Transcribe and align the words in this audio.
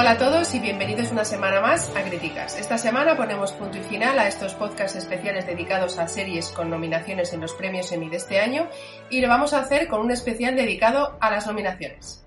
Hola 0.00 0.12
a 0.12 0.16
todos 0.16 0.54
y 0.54 0.60
bienvenidos 0.60 1.12
una 1.12 1.26
semana 1.26 1.60
más 1.60 1.94
a 1.94 2.02
Críticas. 2.02 2.56
Esta 2.56 2.78
semana 2.78 3.18
ponemos 3.18 3.52
punto 3.52 3.76
y 3.76 3.82
final 3.82 4.18
a 4.18 4.28
estos 4.28 4.54
podcasts 4.54 4.96
especiales 4.96 5.46
dedicados 5.46 5.98
a 5.98 6.08
series 6.08 6.48
con 6.52 6.70
nominaciones 6.70 7.34
en 7.34 7.42
los 7.42 7.52
premios 7.52 7.92
Emmy 7.92 8.08
de 8.08 8.16
este 8.16 8.40
año 8.40 8.66
y 9.10 9.20
lo 9.20 9.28
vamos 9.28 9.52
a 9.52 9.60
hacer 9.60 9.88
con 9.88 10.00
un 10.00 10.10
especial 10.10 10.56
dedicado 10.56 11.18
a 11.20 11.30
las 11.30 11.46
nominaciones. 11.46 12.24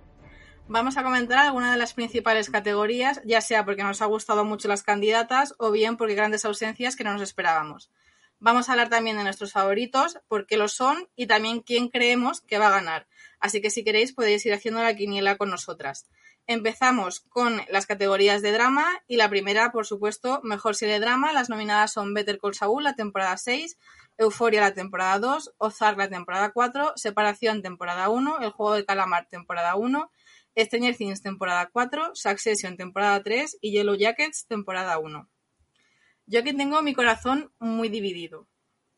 Vamos 0.67 0.98
a 0.98 1.04
comentar 1.04 1.40
algunas 1.40 1.72
de 1.72 1.80
las 1.80 1.95
principales 1.95 2.52
categorías, 2.52 3.22
ya 3.26 3.41
sea 3.41 3.66
porque 3.66 3.81
nos 3.81 4.03
ha 4.03 4.05
gustado 4.05 4.45
mucho 4.45 4.67
las 4.67 4.84
candidatas 4.84 5.55
o 5.58 5.72
bien 5.72 5.98
porque 5.98 6.14
grandes 6.14 6.45
ausencias 6.45 6.95
que 6.95 7.03
no 7.03 7.14
nos 7.14 7.23
esperábamos. 7.23 7.90
Vamos 8.38 8.70
a 8.70 8.73
hablar 8.73 8.90
también 8.90 9.17
de 9.17 9.23
nuestros 9.23 9.52
favoritos, 9.52 10.20
por 10.28 10.45
qué 10.45 10.58
lo 10.58 10.67
son 10.67 11.09
y 11.16 11.26
también 11.26 11.62
quién 11.62 11.88
creemos 11.88 12.42
que 12.42 12.59
va 12.59 12.67
a 12.67 12.72
ganar. 12.72 13.08
Así 13.40 13.62
que 13.62 13.72
si 13.72 13.84
queréis 13.84 14.14
podéis 14.14 14.45
ir 14.45 14.53
haciendo 14.53 14.84
la 14.84 14.95
quiniela 14.95 15.38
con 15.38 15.50
nosotras. 15.50 16.08
Empezamos 16.45 17.21
con 17.21 17.61
las 17.70 17.85
categorías 17.85 18.41
de 18.41 18.52
drama 18.52 18.85
y 19.07 19.15
la 19.15 19.29
primera, 19.29 19.71
por 19.71 19.85
supuesto, 19.85 20.41
mejor 20.43 20.75
serie 20.75 20.95
de 20.95 20.99
drama. 20.99 21.31
Las 21.31 21.49
nominadas 21.49 21.93
son 21.93 22.13
Better 22.13 22.38
Call 22.38 22.53
Saul, 22.53 22.83
la 22.83 22.95
temporada 22.95 23.38
6, 23.38 23.77
Euforia, 24.17 24.59
la 24.59 24.73
temporada 24.73 25.19
2, 25.19 25.53
Ozark, 25.58 25.97
la 25.97 26.09
temporada 26.09 26.52
4, 26.52 26.94
Separación, 26.97 27.61
temporada 27.61 28.09
1, 28.09 28.39
El 28.41 28.52
Juego 28.52 28.73
del 28.73 28.85
Calamar, 28.85 29.27
temporada 29.30 29.75
1, 29.75 30.11
Stranger 30.58 30.95
Things, 30.97 31.22
temporada 31.22 31.69
4, 31.72 32.11
Succession, 32.13 32.75
temporada 32.75 33.23
3 33.23 33.57
y 33.61 33.72
Yellow 33.72 33.95
Jackets, 33.95 34.45
temporada 34.45 34.97
1. 34.97 35.30
Yo 36.25 36.39
aquí 36.39 36.53
tengo 36.53 36.81
mi 36.81 36.94
corazón 36.94 37.53
muy 37.59 37.88
dividido. 37.88 38.47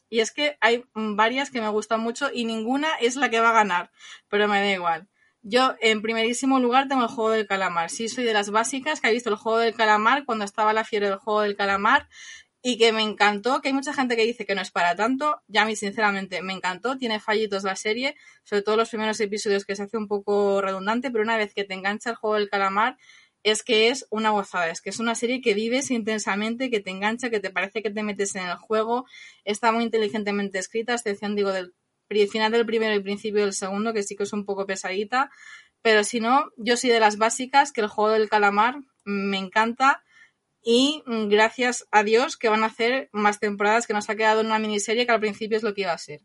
Y 0.09 0.19
es 0.19 0.31
que 0.31 0.57
hay 0.61 0.83
varias 0.93 1.51
que 1.51 1.61
me 1.61 1.69
gustan 1.69 1.99
mucho 1.99 2.29
y 2.33 2.45
ninguna 2.45 2.95
es 3.01 3.15
la 3.15 3.29
que 3.29 3.39
va 3.39 3.49
a 3.49 3.53
ganar, 3.53 3.91
pero 4.29 4.47
me 4.47 4.61
da 4.61 4.71
igual. 4.71 5.09
Yo, 5.47 5.75
en 5.79 6.01
primerísimo 6.01 6.59
lugar, 6.59 6.87
tengo 6.87 7.03
el 7.03 7.07
juego 7.07 7.29
del 7.29 7.45
calamar. 7.45 7.91
Sí, 7.91 8.09
soy 8.09 8.23
de 8.23 8.33
las 8.33 8.49
básicas 8.49 8.99
que 8.99 9.07
ha 9.07 9.11
visto 9.11 9.29
el 9.29 9.35
juego 9.35 9.59
del 9.59 9.75
calamar 9.75 10.25
cuando 10.25 10.43
estaba 10.43 10.73
la 10.73 10.83
fiebre 10.83 11.07
del 11.09 11.19
juego 11.19 11.41
del 11.41 11.55
calamar 11.55 12.09
y 12.63 12.79
que 12.79 12.91
me 12.91 13.03
encantó, 13.03 13.61
que 13.61 13.67
hay 13.67 13.73
mucha 13.75 13.93
gente 13.93 14.15
que 14.15 14.25
dice 14.25 14.47
que 14.47 14.55
no 14.55 14.61
es 14.63 14.71
para 14.71 14.95
tanto. 14.95 15.43
Ya 15.47 15.61
a 15.61 15.65
mí, 15.65 15.75
sinceramente, 15.75 16.41
me 16.41 16.53
encantó. 16.53 16.97
Tiene 16.97 17.19
fallitos 17.19 17.63
la 17.63 17.75
serie, 17.75 18.15
sobre 18.43 18.63
todo 18.63 18.75
los 18.75 18.89
primeros 18.89 19.19
episodios 19.19 19.65
que 19.65 19.75
se 19.75 19.83
hace 19.83 19.97
un 19.97 20.07
poco 20.07 20.61
redundante, 20.63 21.11
pero 21.11 21.23
una 21.23 21.37
vez 21.37 21.53
que 21.53 21.63
te 21.63 21.75
engancha 21.75 22.09
el 22.09 22.15
juego 22.15 22.37
del 22.37 22.49
calamar, 22.49 22.97
es 23.43 23.61
que 23.61 23.89
es 23.89 24.07
una 24.09 24.31
gozada, 24.31 24.71
es 24.71 24.81
que 24.81 24.89
es 24.89 24.97
una 24.99 25.13
serie 25.13 25.41
que 25.41 25.53
vives 25.53 25.91
intensamente, 25.91 26.71
que 26.71 26.79
te 26.79 26.89
engancha, 26.89 27.29
que 27.29 27.39
te 27.39 27.51
parece 27.51 27.83
que 27.83 27.91
te 27.91 28.01
metes 28.01 28.35
en 28.35 28.47
el 28.47 28.55
juego, 28.55 29.05
está 29.43 29.71
muy 29.71 29.83
inteligentemente 29.83 30.57
escrita, 30.57 30.93
a 30.93 30.95
excepción, 30.95 31.35
digo, 31.35 31.51
del 31.51 31.75
final 32.07 32.51
del 32.51 32.65
primero 32.65 32.95
y 32.95 32.99
principio 33.01 33.41
del 33.41 33.53
segundo, 33.53 33.93
que 33.93 34.03
sí 34.03 34.15
que 34.15 34.23
es 34.23 34.33
un 34.33 34.45
poco 34.45 34.65
pesadita, 34.65 35.31
pero 35.81 36.03
si 36.03 36.19
no, 36.19 36.51
yo 36.57 36.77
soy 36.77 36.89
de 36.89 36.99
las 36.99 37.17
básicas, 37.17 37.71
que 37.71 37.81
el 37.81 37.87
juego 37.87 38.11
del 38.11 38.29
calamar 38.29 38.77
me 39.03 39.37
encanta 39.37 40.03
y 40.63 41.03
gracias 41.05 41.85
a 41.91 42.03
Dios 42.03 42.37
que 42.37 42.49
van 42.49 42.63
a 42.63 42.67
hacer 42.67 43.07
más 43.11 43.39
temporadas, 43.39 43.85
que 43.85 43.93
nos 43.93 44.09
ha 44.09 44.15
quedado 44.15 44.41
en 44.41 44.47
una 44.47 44.57
miniserie 44.57 45.05
que 45.05 45.11
al 45.11 45.19
principio 45.19 45.57
es 45.57 45.63
lo 45.63 45.75
que 45.75 45.81
iba 45.81 45.91
a 45.91 45.97
ser. 45.99 46.21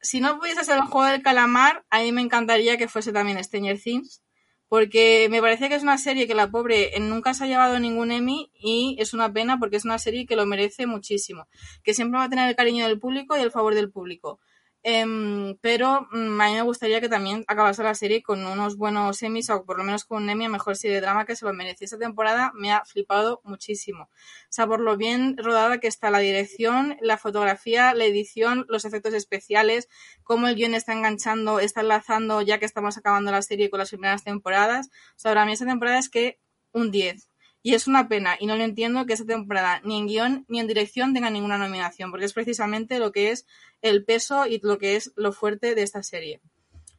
Si 0.00 0.20
no 0.20 0.38
pudiese 0.38 0.64
ser 0.64 0.76
el 0.76 0.84
juego 0.84 1.06
del 1.06 1.22
calamar, 1.22 1.84
a 1.90 2.00
mí 2.00 2.12
me 2.12 2.22
encantaría 2.22 2.78
que 2.78 2.88
fuese 2.88 3.12
también 3.12 3.42
Stranger 3.44 3.78
Things, 3.78 4.22
porque 4.68 5.28
me 5.30 5.40
parece 5.40 5.68
que 5.68 5.74
es 5.74 5.82
una 5.82 5.98
serie 5.98 6.26
que 6.26 6.34
la 6.34 6.50
pobre 6.50 6.92
nunca 6.98 7.34
se 7.34 7.44
ha 7.44 7.46
llevado 7.46 7.78
ningún 7.78 8.10
Emmy 8.10 8.50
y 8.54 8.96
es 8.98 9.14
una 9.14 9.30
pena 9.32 9.58
porque 9.58 9.76
es 9.76 9.84
una 9.84 9.98
serie 9.98 10.26
que 10.26 10.34
lo 10.34 10.46
merece 10.46 10.86
muchísimo, 10.86 11.46
que 11.84 11.92
siempre 11.92 12.18
va 12.18 12.24
a 12.24 12.30
tener 12.30 12.48
el 12.48 12.56
cariño 12.56 12.86
del 12.88 12.98
público 12.98 13.36
y 13.36 13.40
el 13.40 13.50
favor 13.50 13.74
del 13.74 13.90
público. 13.90 14.40
Em, 14.88 15.56
pero 15.60 16.06
mm, 16.12 16.40
a 16.40 16.46
mí 16.48 16.54
me 16.54 16.62
gustaría 16.62 17.00
que 17.00 17.08
también 17.08 17.44
acabase 17.48 17.82
la 17.82 17.96
serie 17.96 18.22
con 18.22 18.46
unos 18.46 18.76
buenos 18.76 19.20
Emmys 19.20 19.50
o 19.50 19.64
por 19.64 19.78
lo 19.78 19.82
menos 19.82 20.04
con 20.04 20.22
un 20.22 20.30
Emmy 20.30 20.44
a 20.44 20.48
mejor 20.48 20.76
serie 20.76 20.94
de 20.94 21.00
drama 21.00 21.24
que 21.26 21.34
se 21.34 21.44
lo 21.44 21.52
merece. 21.52 21.86
Esta 21.86 21.98
temporada 21.98 22.52
me 22.54 22.70
ha 22.72 22.84
flipado 22.84 23.40
muchísimo. 23.42 24.04
O 24.04 24.08
sea, 24.48 24.68
por 24.68 24.78
lo 24.78 24.96
bien 24.96 25.36
rodada 25.38 25.78
que 25.80 25.88
está 25.88 26.08
la 26.12 26.20
dirección, 26.20 26.96
la 27.00 27.18
fotografía, 27.18 27.94
la 27.94 28.04
edición, 28.04 28.64
los 28.68 28.84
efectos 28.84 29.12
especiales, 29.14 29.88
cómo 30.22 30.46
el 30.46 30.54
guion 30.54 30.74
está 30.74 30.92
enganchando, 30.92 31.58
está 31.58 31.80
enlazando 31.80 32.40
ya 32.42 32.60
que 32.60 32.66
estamos 32.66 32.96
acabando 32.96 33.32
la 33.32 33.42
serie 33.42 33.70
con 33.70 33.80
las 33.80 33.90
primeras 33.90 34.22
temporadas. 34.22 34.86
O 35.16 35.18
sea, 35.18 35.32
para 35.32 35.46
mí 35.46 35.52
esta 35.52 35.66
temporada 35.66 35.98
es 35.98 36.08
que 36.08 36.38
un 36.70 36.92
10. 36.92 37.28
Y 37.62 37.74
es 37.74 37.88
una 37.88 38.08
pena, 38.08 38.36
y 38.38 38.46
no 38.46 38.56
lo 38.56 38.62
entiendo, 38.62 39.06
que 39.06 39.14
esta 39.14 39.26
temporada 39.26 39.80
ni 39.82 39.98
en 39.98 40.06
guion 40.06 40.44
ni 40.48 40.60
en 40.60 40.68
dirección 40.68 41.14
tenga 41.14 41.30
ninguna 41.30 41.58
nominación, 41.58 42.10
porque 42.10 42.26
es 42.26 42.32
precisamente 42.32 42.98
lo 42.98 43.10
que 43.10 43.32
es 43.32 43.46
el 43.82 44.04
peso 44.04 44.46
y 44.46 44.60
lo 44.62 44.78
que 44.78 44.96
es 44.96 45.12
lo 45.16 45.32
fuerte 45.32 45.74
de 45.74 45.82
esta 45.82 46.02
serie. 46.02 46.40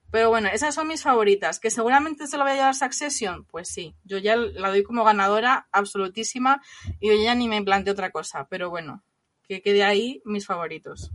Pero 0.09 0.29
bueno, 0.29 0.49
esas 0.51 0.73
son 0.73 0.87
mis 0.87 1.03
favoritas. 1.03 1.59
¿Que 1.59 1.69
seguramente 1.69 2.27
se 2.27 2.37
lo 2.37 2.43
voy 2.43 2.53
a 2.53 2.55
llevar 2.55 2.75
Succession? 2.75 3.45
Pues 3.45 3.67
sí, 3.67 3.95
yo 4.03 4.17
ya 4.17 4.35
la 4.35 4.69
doy 4.69 4.83
como 4.83 5.03
ganadora 5.03 5.67
absolutísima 5.71 6.61
y 6.99 7.09
yo 7.09 7.21
ya 7.21 7.35
ni 7.35 7.47
me 7.47 7.61
planteo 7.61 7.93
otra 7.93 8.11
cosa. 8.11 8.47
Pero 8.49 8.69
bueno, 8.69 9.03
que 9.47 9.61
quede 9.61 9.83
ahí 9.83 10.21
mis 10.23 10.45
favoritos. 10.45 11.11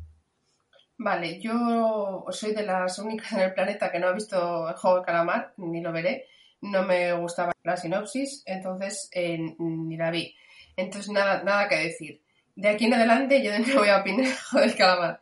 Vale, 0.98 1.40
yo 1.40 2.26
soy 2.30 2.54
de 2.54 2.64
las 2.64 2.98
únicas 2.98 3.32
en 3.32 3.40
el 3.40 3.54
planeta 3.54 3.90
que 3.90 3.98
no 3.98 4.08
ha 4.08 4.12
visto 4.12 4.68
el 4.68 4.76
juego 4.76 4.98
de 4.98 5.04
calamar, 5.04 5.54
ni 5.56 5.80
lo 5.80 5.90
veré 5.90 6.26
no 6.62 6.84
me 6.84 7.12
gustaba 7.12 7.52
la 7.62 7.76
sinopsis, 7.76 8.42
entonces 8.46 9.08
eh, 9.12 9.38
ni 9.58 9.96
la 9.96 10.10
vi. 10.10 10.34
Entonces, 10.76 11.10
nada, 11.10 11.42
nada 11.42 11.68
que 11.68 11.76
decir. 11.76 12.22
De 12.54 12.68
aquí 12.68 12.86
en 12.86 12.94
adelante 12.94 13.42
yo 13.42 13.58
no 13.58 13.80
voy 13.80 13.88
a 13.88 13.98
opinar 13.98 14.32
del 14.52 14.74
calamar. 14.76 15.20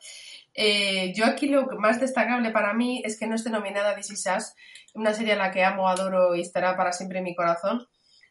Eh, 0.55 1.13
yo 1.15 1.25
aquí 1.25 1.47
lo 1.47 1.67
más 1.79 2.01
destacable 2.01 2.51
para 2.51 2.75
mí 2.75 3.03
es 3.05 3.19
que 3.19 3.27
no 3.27 3.35
esté 3.35 3.51
nominada 3.51 3.95
This 3.97 4.11
Is 4.11 4.55
una 4.95 5.15
serie 5.15 5.35
a 5.35 5.37
la 5.37 5.51
que 5.51 5.65
amo, 5.65 5.89
adoro 5.89 6.35
y 6.35 6.41
estará 6.41 6.77
para 6.77 6.93
siempre 6.93 7.19
en 7.19 7.25
mi 7.25 7.35
corazón. 7.35 7.87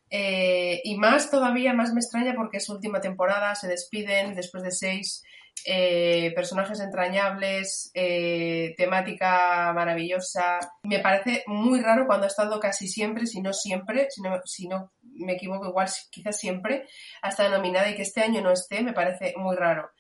Eh, 0.10 0.82
y 0.84 0.98
más 0.98 1.30
todavía, 1.30 1.74
más 1.74 1.94
me 1.94 2.02
extraña 2.02 2.34
porque 2.36 2.58
es 2.58 2.66
su 2.66 2.74
última 2.74 3.00
temporada, 3.00 3.56
se 3.56 3.68
despiden 3.68 4.36
después 4.36 4.64
de 4.64 4.72
seis 4.72 5.24
eh, 5.66 6.32
personajes 6.36 6.80
entrañables, 6.80 7.92
eh, 7.94 8.74
temática 8.78 9.72
maravillosa. 9.74 10.60
Me 10.84 11.00
parece 11.00 11.44
muy 11.48 11.82
raro 11.82 12.06
cuando 12.08 12.26
ha 12.26 12.28
estado 12.28 12.60
casi 12.60 12.88
siempre, 12.88 13.26
si 13.26 13.42
no 13.42 13.54
siempre, 13.54 14.08
si 14.46 14.68
no, 14.68 14.92
me 15.02 15.34
equivoco, 15.34 15.68
igual 15.68 15.88
quizás 16.12 16.38
siempre, 16.38 16.88
ha 17.22 17.30
estado 17.30 17.50
nominada 17.50 17.90
y 17.90 17.96
que 17.96 18.04
este 18.04 18.22
año 18.22 18.42
no 18.42 18.52
esté, 18.52 18.82
me 18.82 18.94
parece 18.94 19.34
muy 19.38 19.56
raro. 19.56 19.92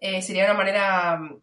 Eh, 0.00 0.22
sería 0.22 0.44
una 0.44 0.54
manera 0.54 1.16
mm, 1.16 1.42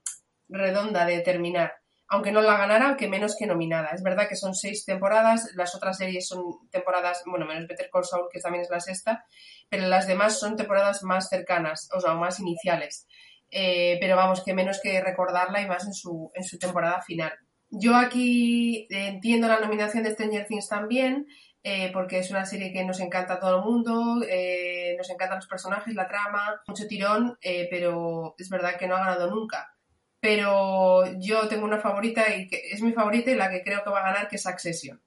redonda 0.49 1.05
de 1.05 1.21
terminar. 1.21 1.73
Aunque 2.07 2.31
no 2.31 2.41
la 2.41 2.57
ganara, 2.57 2.87
aunque 2.89 3.07
menos 3.07 3.35
que 3.37 3.47
nominada. 3.47 3.89
Es 3.89 4.03
verdad 4.03 4.29
que 4.29 4.35
son 4.35 4.53
seis 4.53 4.85
temporadas, 4.85 5.51
las 5.55 5.73
otras 5.73 5.97
series 5.97 6.27
son 6.27 6.69
temporadas, 6.69 7.23
bueno, 7.25 7.47
menos 7.47 7.67
Better 7.67 7.89
Call 7.91 8.05
Saul, 8.05 8.29
que 8.31 8.39
también 8.39 8.63
es 8.63 8.69
la 8.69 8.79
sexta, 8.79 9.25
pero 9.69 9.87
las 9.87 10.05
demás 10.05 10.39
son 10.39 10.55
temporadas 10.55 11.01
más 11.01 11.29
cercanas, 11.29 11.89
o 11.93 11.99
sea, 11.99 12.13
más 12.13 12.39
iniciales. 12.39 13.07
Eh, 13.51 13.97
pero 13.99 14.15
vamos, 14.15 14.43
que 14.43 14.53
menos 14.53 14.79
que 14.81 15.01
recordarla 15.01 15.61
y 15.61 15.67
más 15.67 15.85
en 15.85 15.93
su, 15.93 16.31
en 16.33 16.43
su 16.43 16.57
temporada 16.57 17.01
final. 17.01 17.33
Yo 17.69 17.95
aquí 17.95 18.87
entiendo 18.89 19.47
la 19.47 19.59
nominación 19.59 20.03
de 20.03 20.11
Stranger 20.11 20.45
Things 20.45 20.67
también, 20.67 21.27
eh, 21.63 21.89
porque 21.93 22.19
es 22.19 22.29
una 22.29 22.45
serie 22.45 22.71
que 22.71 22.83
nos 22.83 22.99
encanta 22.99 23.33
a 23.33 23.39
todo 23.39 23.57
el 23.57 23.63
mundo, 23.63 24.21
eh, 24.27 24.95
nos 24.97 25.09
encantan 25.09 25.37
los 25.37 25.47
personajes, 25.47 25.95
la 25.95 26.07
trama, 26.07 26.61
mucho 26.67 26.87
tirón, 26.87 27.37
pero 27.41 28.35
es 28.37 28.49
verdad 28.49 28.77
que 28.77 28.87
no 28.87 28.95
ha 28.95 28.99
ganado 28.99 29.29
nunca. 29.29 29.73
Pero 30.19 31.03
yo 31.19 31.47
tengo 31.47 31.65
una 31.65 31.79
favorita 31.79 32.35
y 32.35 32.47
que 32.47 32.61
es 32.71 32.81
mi 32.81 32.93
favorita 32.93 33.31
y 33.31 33.35
la 33.35 33.49
que 33.49 33.63
creo 33.63 33.83
que 33.83 33.89
va 33.89 33.99
a 33.99 34.11
ganar, 34.11 34.27
que 34.27 34.37
es 34.37 34.45
Accession. 34.45 35.01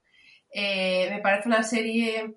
me 0.54 1.20
parece 1.22 1.48
una 1.48 1.62
serie 1.62 2.36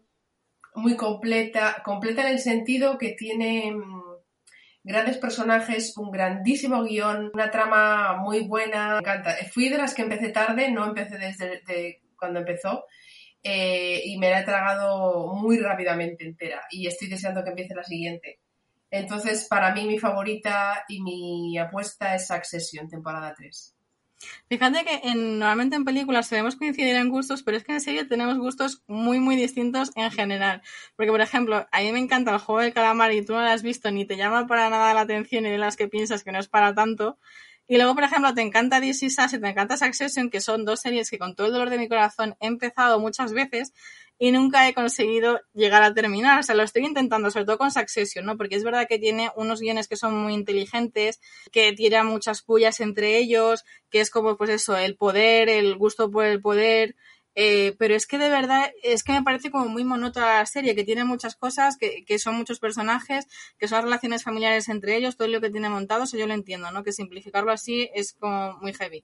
muy 0.75 0.95
completa, 0.95 1.81
completa 1.83 2.21
en 2.21 2.33
el 2.33 2.39
sentido 2.39 2.97
que 2.97 3.11
tiene 3.13 3.71
mm, 3.71 4.00
grandes 4.83 5.17
personajes, 5.17 5.95
un 5.97 6.11
grandísimo 6.11 6.83
guion, 6.83 7.31
una 7.33 7.51
trama 7.51 8.17
muy 8.17 8.47
buena. 8.47 8.93
Me 8.93 8.99
encanta. 8.99 9.35
Fui 9.51 9.69
de 9.69 9.77
las 9.77 9.93
que 9.93 10.03
empecé 10.03 10.29
tarde, 10.29 10.71
no 10.71 10.85
empecé 10.85 11.17
desde 11.17 12.01
cuando 12.17 12.39
empezó. 12.39 12.85
Eh, 13.43 14.01
y 14.05 14.17
me 14.19 14.29
la 14.29 14.41
he 14.41 14.45
tragado 14.45 15.33
muy 15.33 15.57
rápidamente 15.57 16.23
entera 16.23 16.61
y 16.69 16.85
estoy 16.85 17.09
deseando 17.09 17.43
que 17.43 17.49
empiece 17.49 17.73
la 17.73 17.83
siguiente. 17.83 18.39
Entonces, 18.91 19.47
para 19.49 19.73
mí 19.73 19.87
mi 19.87 19.97
favorita 19.97 20.83
y 20.87 21.01
mi 21.01 21.57
apuesta 21.57 22.13
es 22.13 22.27
Succession, 22.27 22.87
temporada 22.87 23.33
3. 23.35 23.75
Fíjate 24.49 24.83
que 24.83 25.09
en, 25.09 25.39
normalmente 25.39 25.75
en 25.75 25.85
películas 25.85 26.29
debemos 26.29 26.55
coincidir 26.55 26.95
en 26.95 27.09
gustos, 27.09 27.43
pero 27.43 27.57
es 27.57 27.63
que 27.63 27.73
en 27.73 27.81
serie 27.81 28.05
tenemos 28.05 28.37
gustos 28.37 28.83
muy, 28.87 29.19
muy 29.19 29.35
distintos 29.35 29.91
en 29.95 30.11
general. 30.11 30.61
Porque, 30.95 31.11
por 31.11 31.21
ejemplo, 31.21 31.67
a 31.71 31.79
mí 31.81 31.91
me 31.91 31.99
encanta 31.99 32.31
el 32.31 32.39
juego 32.39 32.61
del 32.61 32.73
calamar 32.73 33.11
y 33.13 33.25
tú 33.25 33.33
no 33.33 33.41
lo 33.41 33.49
has 33.49 33.63
visto 33.63 33.91
ni 33.91 34.05
te 34.05 34.17
llama 34.17 34.47
para 34.47 34.69
nada 34.69 34.93
la 34.93 35.01
atención 35.01 35.45
y 35.45 35.49
de 35.49 35.57
las 35.57 35.77
que 35.77 35.87
piensas 35.87 36.23
que 36.23 36.31
no 36.31 36.39
es 36.39 36.47
para 36.47 36.73
tanto. 36.73 37.17
Y 37.67 37.77
luego, 37.77 37.95
por 37.95 38.03
ejemplo, 38.03 38.33
te 38.33 38.41
encanta 38.41 38.81
This 38.81 39.03
Is 39.03 39.17
Us 39.17 39.33
y 39.33 39.39
te 39.39 39.47
encanta 39.47 39.77
Succession, 39.77 40.29
que 40.29 40.41
son 40.41 40.65
dos 40.65 40.81
series 40.81 41.09
que 41.09 41.17
con 41.17 41.35
todo 41.35 41.47
el 41.47 41.53
dolor 41.53 41.69
de 41.69 41.77
mi 41.77 41.87
corazón 41.87 42.35
he 42.41 42.47
empezado 42.47 42.99
muchas 42.99 43.31
veces 43.31 43.73
y 44.21 44.31
nunca 44.31 44.69
he 44.69 44.75
conseguido 44.75 45.41
llegar 45.51 45.81
a 45.81 45.95
terminar. 45.95 46.39
O 46.39 46.43
sea, 46.43 46.53
lo 46.53 46.61
estoy 46.61 46.85
intentando, 46.85 47.31
sobre 47.31 47.45
todo 47.45 47.57
con 47.57 47.71
Succession, 47.71 48.23
¿no? 48.23 48.37
Porque 48.37 48.55
es 48.55 48.63
verdad 48.63 48.85
que 48.87 48.99
tiene 48.99 49.31
unos 49.35 49.61
guiones 49.61 49.87
que 49.87 49.95
son 49.95 50.15
muy 50.15 50.35
inteligentes, 50.35 51.19
que 51.51 51.73
tiran 51.73 52.05
muchas 52.05 52.43
pullas 52.43 52.81
entre 52.81 53.17
ellos, 53.17 53.63
que 53.89 53.99
es 53.99 54.11
como, 54.11 54.37
pues 54.37 54.51
eso, 54.51 54.77
el 54.77 54.95
poder, 54.95 55.49
el 55.49 55.75
gusto 55.75 56.11
por 56.11 56.25
el 56.25 56.39
poder, 56.39 56.95
eh, 57.33 57.75
pero 57.79 57.95
es 57.95 58.05
que 58.05 58.19
de 58.19 58.29
verdad, 58.29 58.71
es 58.83 59.03
que 59.03 59.13
me 59.13 59.23
parece 59.23 59.49
como 59.49 59.67
muy 59.67 59.85
monótona 59.85 60.37
la 60.37 60.45
serie, 60.45 60.75
que 60.75 60.83
tiene 60.83 61.03
muchas 61.03 61.35
cosas, 61.35 61.75
que, 61.77 62.05
que, 62.05 62.19
son 62.19 62.35
muchos 62.35 62.59
personajes, 62.59 63.25
que 63.57 63.67
son 63.67 63.81
relaciones 63.81 64.23
familiares 64.23 64.69
entre 64.69 64.97
ellos, 64.97 65.17
todo 65.17 65.29
lo 65.29 65.41
que 65.41 65.49
tiene 65.49 65.69
montado, 65.69 66.03
eso 66.03 66.17
yo 66.17 66.27
lo 66.27 66.35
entiendo, 66.35 66.69
¿no? 66.71 66.83
Que 66.83 66.91
simplificarlo 66.91 67.51
así 67.51 67.89
es 67.95 68.13
como 68.13 68.57
muy 68.61 68.73
heavy. 68.73 69.03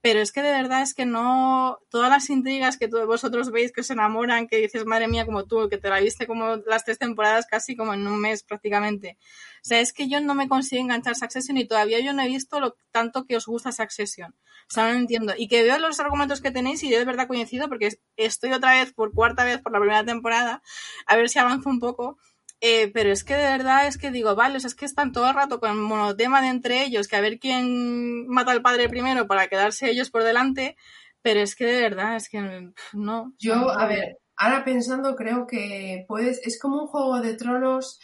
Pero 0.00 0.20
es 0.20 0.30
que 0.30 0.42
de 0.42 0.52
verdad 0.52 0.82
es 0.82 0.94
que 0.94 1.06
no, 1.06 1.78
todas 1.90 2.08
las 2.08 2.30
intrigas 2.30 2.76
que 2.76 2.86
todos 2.86 3.06
vosotros 3.06 3.50
veis 3.50 3.72
que 3.72 3.80
os 3.80 3.90
enamoran, 3.90 4.46
que 4.46 4.58
dices, 4.58 4.86
madre 4.86 5.08
mía, 5.08 5.26
como 5.26 5.44
tú, 5.44 5.68
que 5.68 5.78
te 5.78 5.88
la 5.88 6.00
viste 6.00 6.26
como 6.26 6.56
las 6.66 6.84
tres 6.84 6.98
temporadas 6.98 7.46
casi 7.46 7.76
como 7.76 7.94
en 7.94 8.06
un 8.06 8.20
mes 8.20 8.44
prácticamente. 8.44 9.18
O 9.62 9.68
sea, 9.68 9.80
es 9.80 9.92
que 9.92 10.08
yo 10.08 10.20
no 10.20 10.34
me 10.34 10.48
consigo 10.48 10.82
enganchar 10.82 11.16
Succession 11.16 11.56
y 11.56 11.66
todavía 11.66 12.00
yo 12.00 12.12
no 12.12 12.22
he 12.22 12.28
visto 12.28 12.60
lo 12.60 12.76
tanto 12.92 13.24
que 13.24 13.36
os 13.36 13.46
gusta 13.46 13.72
Succession. 13.72 14.34
O 14.70 14.74
sea, 14.74 14.84
no 14.84 14.92
lo 14.92 14.98
entiendo. 14.98 15.34
Y 15.36 15.48
que 15.48 15.62
veo 15.62 15.78
los 15.78 15.98
argumentos 15.98 16.40
que 16.40 16.50
tenéis 16.50 16.82
y 16.84 16.90
yo 16.90 16.98
de 16.98 17.04
verdad 17.04 17.26
coincido 17.26 17.68
porque 17.68 17.98
estoy 18.16 18.52
otra 18.52 18.74
vez, 18.74 18.92
por 18.92 19.12
cuarta 19.12 19.44
vez, 19.44 19.60
por 19.60 19.72
la 19.72 19.80
primera 19.80 20.04
temporada, 20.04 20.62
a 21.06 21.16
ver 21.16 21.28
si 21.28 21.38
avanzo 21.38 21.70
un 21.70 21.80
poco. 21.80 22.18
Eh, 22.60 22.90
pero 22.92 23.10
es 23.12 23.22
que 23.22 23.34
de 23.34 23.44
verdad 23.44 23.86
es 23.86 23.98
que 23.98 24.10
digo, 24.10 24.34
vale, 24.34 24.56
o 24.56 24.60
sea, 24.60 24.68
es 24.68 24.74
que 24.74 24.84
están 24.84 25.12
todo 25.12 25.28
el 25.28 25.34
rato 25.34 25.60
con 25.60 25.70
el 25.70 25.76
monotema 25.76 26.40
de 26.40 26.48
entre 26.48 26.82
ellos, 26.82 27.06
que 27.06 27.16
a 27.16 27.20
ver 27.20 27.38
quién 27.38 28.26
mata 28.26 28.50
al 28.50 28.62
padre 28.62 28.88
primero 28.88 29.28
para 29.28 29.46
quedarse 29.46 29.88
ellos 29.88 30.10
por 30.10 30.24
delante, 30.24 30.76
pero 31.22 31.40
es 31.40 31.54
que 31.54 31.66
de 31.66 31.80
verdad 31.82 32.16
es 32.16 32.28
que 32.28 32.72
no. 32.92 33.32
Yo, 33.38 33.70
a 33.70 33.86
ver, 33.86 34.18
ahora 34.36 34.64
pensando, 34.64 35.14
creo 35.14 35.46
que 35.46 36.04
puedes, 36.08 36.44
es 36.44 36.58
como 36.58 36.82
un 36.82 36.88
juego 36.88 37.20
de 37.20 37.34
tronos 37.34 38.00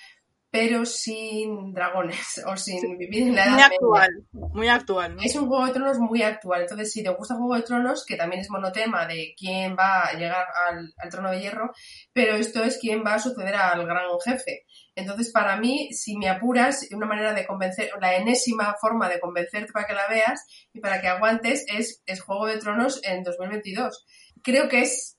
pero 0.55 0.87
sin 0.87 1.75
dragones 1.75 2.41
o 2.47 2.57
sin 2.57 2.97
vivir 2.97 3.23
en 3.25 3.35
la 3.35 3.45
edad 3.47 3.51
muy 3.51 3.63
actual, 3.63 4.11
muy 4.31 4.69
actual. 4.69 5.17
Es 5.21 5.35
un 5.35 5.49
Juego 5.49 5.67
de 5.67 5.73
Tronos 5.73 5.99
muy 5.99 6.23
actual. 6.23 6.61
Entonces, 6.61 6.93
si 6.93 7.03
te 7.03 7.09
gusta 7.09 7.35
Juego 7.35 7.57
de 7.57 7.63
Tronos, 7.63 8.07
que 8.07 8.15
también 8.15 8.41
es 8.41 8.51
monotema 8.51 9.05
de 9.05 9.35
quién 9.37 9.75
va 9.77 10.05
a 10.05 10.13
llegar 10.13 10.47
al, 10.69 10.95
al, 10.97 11.11
trono 11.11 11.33
de 11.33 11.41
hierro, 11.41 11.73
pero 12.13 12.37
esto 12.37 12.63
es 12.63 12.79
quién 12.79 13.03
va 13.05 13.15
a 13.15 13.19
suceder 13.19 13.57
al 13.57 13.85
gran 13.85 14.05
jefe. 14.25 14.65
Entonces, 14.95 15.33
para 15.33 15.57
mí, 15.57 15.93
si 15.93 16.17
me 16.17 16.29
apuras, 16.29 16.87
una 16.93 17.07
manera 17.07 17.33
de 17.33 17.49
convencer, 17.49 17.91
la 18.01 18.15
enésima 18.15 18.77
forma 18.81 19.09
de 19.09 19.19
convencerte 19.19 19.73
para 19.73 19.89
que 19.89 19.95
la 19.95 20.07
veas 20.09 20.47
y 20.73 20.79
para 20.79 21.01
que 21.01 21.09
aguantes 21.09 21.65
es, 21.67 22.01
es 22.07 22.23
Juego 22.23 22.47
de 22.47 22.59
Tronos 22.59 23.01
en 23.03 23.25
2022. 23.25 24.07
Creo 24.41 24.69
que 24.69 24.83
es 24.83 25.19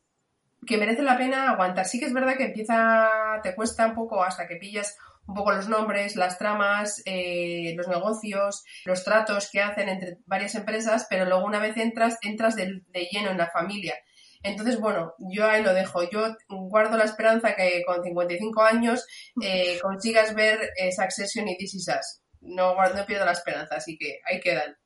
que 0.66 0.78
merece 0.78 1.04
la 1.04 1.18
pena 1.18 1.52
aguantar. 1.52 1.86
Sí 1.86 2.00
que 2.00 2.06
es 2.06 2.14
verdad 2.14 2.38
que 2.38 2.46
empieza, 2.46 3.10
te 3.44 3.54
cuesta 3.54 3.86
un 3.86 3.96
poco 3.96 4.24
hasta 4.24 4.48
que 4.48 4.56
pillas 4.56 4.96
un 5.28 5.36
poco 5.36 5.52
los 5.52 5.68
nombres, 5.68 6.16
las 6.16 6.38
tramas, 6.38 7.02
eh, 7.06 7.74
los 7.76 7.88
negocios, 7.88 8.64
los 8.86 9.04
tratos 9.04 9.50
que 9.52 9.62
hacen 9.62 9.90
entre 9.90 10.18
varias 10.26 10.56
empresas, 10.56 11.08
pero 11.10 11.26
luego 11.26 11.46
una 11.46 11.60
vez 11.60 11.78
entras, 11.78 12.18
entras 12.22 12.56
de, 12.56 12.82
de, 12.90 13.08
lleno 13.12 13.32
en 13.32 13.38
la 13.38 13.50
familia. 13.50 13.96
Entonces, 14.44 14.80
bueno, 14.80 15.16
yo 15.18 15.48
ahí 15.48 15.64
lo 15.64 15.74
dejo. 15.74 16.08
Yo 16.10 16.36
guardo 16.48 16.98
la 16.98 17.06
esperanza 17.06 17.56
que 17.56 17.84
con 17.86 18.04
55 18.04 18.62
años 18.62 19.06
eh, 19.42 19.80
consigas 19.82 20.36
ver 20.36 20.72
eh, 20.78 20.92
Succession 20.92 21.48
y 21.48 21.58
This 21.58 21.74
Is 21.76 21.88
Us. 21.88 22.22
No, 22.42 22.76
no 22.76 23.06
pierdo 23.08 23.26
la 23.26 23.32
esperanza, 23.32 23.76
así 23.76 23.98
que 23.98 24.20
ahí 24.24 24.40
quedan. 24.40 24.78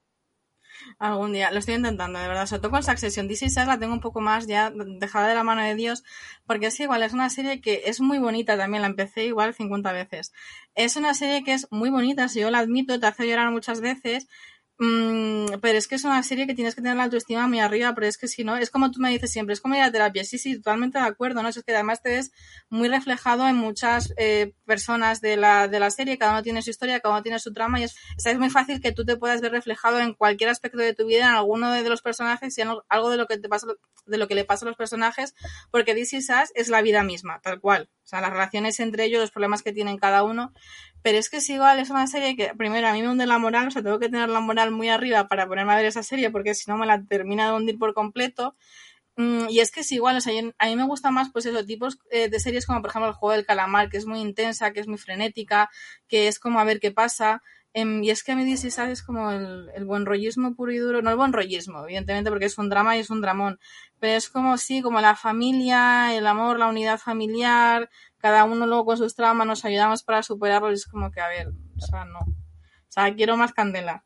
Algún 0.98 1.34
día, 1.34 1.52
lo 1.52 1.60
estoy 1.60 1.76
intentando, 1.76 2.20
de 2.20 2.28
verdad. 2.28 2.46
Sobre 2.46 2.62
todo 2.62 2.72
con 2.72 2.84
Succession. 2.84 3.28
DC 3.28 3.48
la 3.66 3.80
tengo 3.80 3.94
un 3.94 4.00
poco 4.00 4.22
más 4.22 4.48
ya 4.48 4.72
dejada 4.72 5.28
de 5.28 5.36
la 5.36 5.44
mano 5.44 5.62
de 5.62 5.76
Dios, 5.76 6.04
porque 6.46 6.68
es 6.68 6.80
igual, 6.80 7.04
es 7.04 7.14
una 7.14 7.30
serie 7.30 7.62
que 7.62 7.84
es 7.86 8.02
muy 8.02 8.20
bonita 8.20 8.58
también, 8.58 8.82
la 8.82 8.88
empecé 8.88 9.26
igual 9.26 9.54
50 9.54 9.92
veces. 9.92 10.34
Es 10.76 10.96
una 10.96 11.14
serie 11.14 11.44
que 11.44 11.54
es 11.54 11.68
muy 11.72 11.90
bonita, 11.90 12.28
si 12.28 12.42
yo 12.42 12.52
la 12.52 12.60
admito, 12.60 13.00
te 13.00 13.08
hace 13.08 13.28
llorar 13.28 13.52
muchas 13.52 13.82
veces, 13.82 14.28
Mm, 14.82 15.60
pero 15.62 15.78
es 15.78 15.90
que 15.90 15.96
es 15.96 16.06
una 16.06 16.24
serie 16.24 16.48
que 16.48 16.56
tienes 16.56 16.74
que 16.74 16.82
tener 16.82 16.96
la 16.96 17.04
autoestima 17.04 17.50
muy 17.50 17.60
arriba, 17.60 17.94
pero 17.94 18.08
es 18.08 18.18
que 18.18 18.30
si 18.30 18.46
no, 18.46 18.56
es 18.56 18.70
como 18.70 18.92
tú 18.92 19.02
me 19.02 19.10
dices 19.10 19.30
siempre, 19.30 19.52
es 19.52 19.60
como 19.60 19.76
ir 19.76 19.82
a 19.82 19.92
terapia. 19.92 20.24
Sí, 20.24 20.38
sí, 20.38 20.56
totalmente 20.56 20.98
de 20.98 21.04
acuerdo, 21.06 21.44
¿no? 21.44 21.50
Es 21.50 21.62
que 21.62 21.74
además 21.74 22.02
te 22.02 22.12
ves 22.12 22.32
muy 22.70 22.88
reflejado 22.88 23.46
en 23.50 23.58
muchas 23.58 24.14
eh, 24.16 24.54
personas 24.66 25.20
de 25.20 25.36
la, 25.36 25.68
de 25.68 25.82
la 25.82 25.92
serie, 25.92 26.18
cada 26.18 26.32
uno 26.32 26.44
tiene 26.44 26.62
su 26.62 26.70
historia, 26.70 27.02
cada 27.02 27.16
uno 27.16 27.24
tiene 27.24 27.40
su 27.40 27.52
trama 27.52 27.82
y 27.82 27.84
es, 27.84 27.96
es 28.24 28.40
muy 28.40 28.50
fácil 28.50 28.80
que 28.80 28.94
tú 28.94 29.04
te 29.04 29.18
puedas 29.18 29.42
ver 29.42 29.52
reflejado 29.52 30.00
en 30.00 30.14
cualquier 30.14 30.50
aspecto 30.50 30.78
de 30.78 30.94
tu 30.94 31.06
vida, 31.06 31.28
en 31.28 31.36
alguno 31.36 31.74
de 31.74 31.90
los 31.90 32.02
personajes 32.02 32.58
y 32.58 32.62
en 32.62 32.70
algo 32.88 33.10
de 33.10 33.18
lo 33.18 33.28
que 33.28 33.38
te 33.38 33.50
pasa, 33.50 33.68
de 34.06 34.18
lo 34.18 34.30
que 34.30 34.36
le 34.36 34.46
pasa 34.46 34.66
a 34.66 34.70
los 34.70 34.78
personajes, 34.78 35.36
porque 35.72 35.94
This 35.94 36.14
Is 36.14 36.30
Us 36.30 36.52
es 36.56 36.70
la 36.70 36.82
vida 36.82 37.04
misma, 37.04 37.42
tal 37.42 37.60
cual. 37.60 37.90
O 38.04 38.08
sea, 38.10 38.22
las 38.22 38.32
relaciones 38.32 38.80
entre 38.80 39.04
ellos, 39.06 39.22
los 39.22 39.32
problemas 39.32 39.62
que 39.62 39.72
tienen 39.74 39.98
cada 39.98 40.24
uno. 40.24 40.52
Pero 41.02 41.18
es 41.18 41.30
que 41.30 41.38
es 41.38 41.50
igual, 41.50 41.80
es 41.80 41.90
una 41.90 42.08
serie 42.08 42.36
que, 42.36 42.54
primero, 42.56 42.88
a 42.88 42.94
mí 42.94 43.02
me 43.02 43.10
hunde 43.10 43.26
la 43.26 43.40
moral, 43.40 43.68
o 43.68 43.72
sea, 43.72 43.82
tengo 43.84 44.00
que 44.00 44.10
tener 44.10 44.30
la 44.30 44.42
moral 44.42 44.72
muy 44.72 44.90
arriba 44.90 45.28
para 45.28 45.48
ponerme 45.48 45.74
a 45.74 45.78
ver 45.78 45.86
esa 45.86 46.04
serie, 46.04 46.30
porque 46.32 46.54
si 46.56 46.70
no 46.70 46.78
me 46.78 46.86
la 46.86 47.04
termina 47.06 47.48
de 47.50 47.56
hundir 47.56 47.78
por 47.78 47.94
completo. 47.94 48.56
Mm, 49.18 49.50
y 49.50 49.60
es 49.60 49.72
que 49.72 49.82
es 49.82 49.92
igual, 49.92 50.18
o 50.18 50.22
sea, 50.22 50.34
a 50.60 50.66
mí 50.68 50.76
me 50.76 50.86
gusta 50.86 51.12
más, 51.12 51.30
pues 51.32 51.46
esos 51.46 51.66
tipos 51.66 52.00
eh, 52.12 52.30
de 52.30 52.40
series 52.40 52.66
como, 52.66 52.82
por 52.82 52.90
ejemplo, 52.92 53.10
el 53.10 53.16
juego 53.16 53.36
del 53.36 53.46
calamar, 53.46 53.90
que 53.90 53.98
es 53.98 54.06
muy 54.06 54.20
intensa, 54.22 54.72
que 54.74 54.80
es 54.82 54.88
muy 54.88 54.98
frenética, 54.98 55.70
que 56.08 56.28
es 56.30 56.40
como 56.40 56.60
a 56.60 56.64
ver 56.64 56.80
qué 56.80 56.92
pasa. 56.92 57.42
Um, 57.76 58.04
y 58.04 58.10
es 58.10 58.24
que 58.24 58.32
a 58.32 58.36
mí 58.36 58.50
DC 58.50 58.68
es 58.92 59.04
como 59.04 59.32
el, 59.32 59.70
el, 59.76 59.86
buen 59.86 60.06
rollismo 60.06 60.56
puro 60.56 60.72
y 60.72 60.80
duro, 60.80 61.04
no 61.04 61.12
el 61.12 61.16
buen 61.16 61.34
rollismo, 61.34 61.84
evidentemente, 61.84 62.32
porque 62.32 62.46
es 62.46 62.58
un 62.58 62.68
drama 62.68 62.98
y 62.98 63.02
es 63.02 63.12
un 63.12 63.22
dramón, 63.22 63.60
pero 64.00 64.14
es 64.14 64.30
como 64.30 64.58
sí, 64.58 64.82
como 64.82 65.02
la 65.02 65.16
familia, 65.16 66.16
el 66.16 66.26
amor, 66.26 66.58
la 66.58 66.68
unidad 66.68 66.98
familiar, 66.98 67.90
cada 68.18 68.44
uno 68.46 68.66
luego 68.66 68.86
con 68.86 68.98
sus 68.98 69.16
traumas 69.16 69.46
nos 69.46 69.66
ayudamos 69.66 70.04
para 70.04 70.24
superarlo, 70.24 70.72
y 70.72 70.76
es 70.76 70.88
como 70.88 71.12
que, 71.12 71.22
a 71.22 71.28
ver, 71.28 71.50
o 71.50 71.82
sea, 71.86 72.06
no. 72.06 72.20
O 72.20 72.92
sea, 72.92 73.14
quiero 73.14 73.38
más 73.38 73.54
candela. 73.54 74.04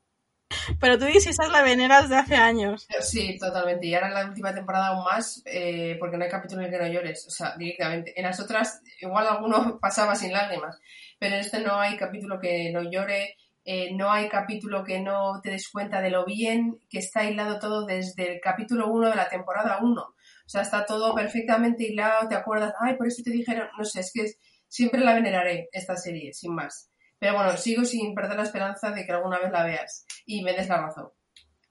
Pero 0.79 0.97
tú 0.97 1.05
dices, 1.05 1.27
esa 1.27 1.43
es 1.43 1.49
la 1.49 1.61
veneras 1.61 2.09
de 2.09 2.17
hace 2.17 2.35
años. 2.35 2.87
Sí, 3.01 3.37
totalmente. 3.39 3.87
Y 3.87 3.95
ahora 3.95 4.07
en 4.07 4.13
la 4.13 4.25
última 4.25 4.53
temporada 4.53 4.87
aún 4.87 5.03
más, 5.03 5.41
eh, 5.45 5.95
porque 5.99 6.17
no 6.17 6.23
hay 6.23 6.29
capítulo 6.29 6.61
en 6.61 6.67
el 6.67 6.71
que 6.71 6.85
no 6.85 6.91
llores. 6.91 7.25
O 7.27 7.31
sea, 7.31 7.55
directamente. 7.57 8.13
En 8.15 8.25
las 8.25 8.39
otras, 8.39 8.81
igual 8.99 9.27
alguno 9.27 9.79
pasaba 9.81 10.15
sin 10.15 10.33
lágrimas. 10.33 10.77
Pero 11.19 11.35
en 11.35 11.41
este 11.41 11.59
no 11.59 11.79
hay 11.79 11.97
capítulo 11.97 12.39
que 12.39 12.71
no 12.71 12.83
llore. 12.83 13.35
Eh, 13.65 13.93
no 13.93 14.11
hay 14.11 14.27
capítulo 14.27 14.83
que 14.83 14.99
no 14.99 15.39
te 15.41 15.51
des 15.51 15.69
cuenta 15.69 16.01
de 16.01 16.09
lo 16.09 16.25
bien 16.25 16.79
que 16.89 16.99
está 16.99 17.23
hilado 17.23 17.59
todo 17.59 17.85
desde 17.85 18.33
el 18.33 18.41
capítulo 18.41 18.87
1 18.87 19.09
de 19.09 19.15
la 19.15 19.29
temporada 19.29 19.79
1. 19.81 20.01
O 20.01 20.49
sea, 20.49 20.61
está 20.61 20.85
todo 20.85 21.15
perfectamente 21.15 21.85
hilado, 21.85 22.27
te 22.27 22.35
acuerdas, 22.35 22.73
ay, 22.79 22.95
por 22.95 23.07
eso 23.07 23.21
te 23.23 23.31
dijeron, 23.31 23.69
no 23.77 23.85
sé, 23.85 24.01
es 24.01 24.11
que 24.13 24.21
es, 24.23 24.37
siempre 24.67 24.99
la 24.99 25.13
veneraré 25.13 25.69
esta 25.71 25.95
serie, 25.95 26.33
sin 26.33 26.53
más. 26.53 26.89
Pero 27.19 27.35
bueno, 27.35 27.55
sigo 27.55 27.85
sin 27.85 28.13
perder 28.13 28.35
la 28.35 28.43
esperanza 28.43 28.91
de 28.91 29.05
que 29.05 29.11
alguna 29.13 29.39
vez 29.39 29.51
la 29.51 29.63
veas 29.63 30.05
y 30.25 30.43
me 30.43 30.51
des 30.51 30.67
la 30.67 30.81
razón. 30.81 31.09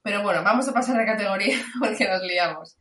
Pero 0.03 0.23
bueno, 0.23 0.43
vamos 0.43 0.67
a 0.69 0.73
pasar 0.73 0.97
de 0.97 1.05
categoría 1.05 1.59
porque 1.81 2.09
nos 2.09 2.23
liamos. 2.23 2.79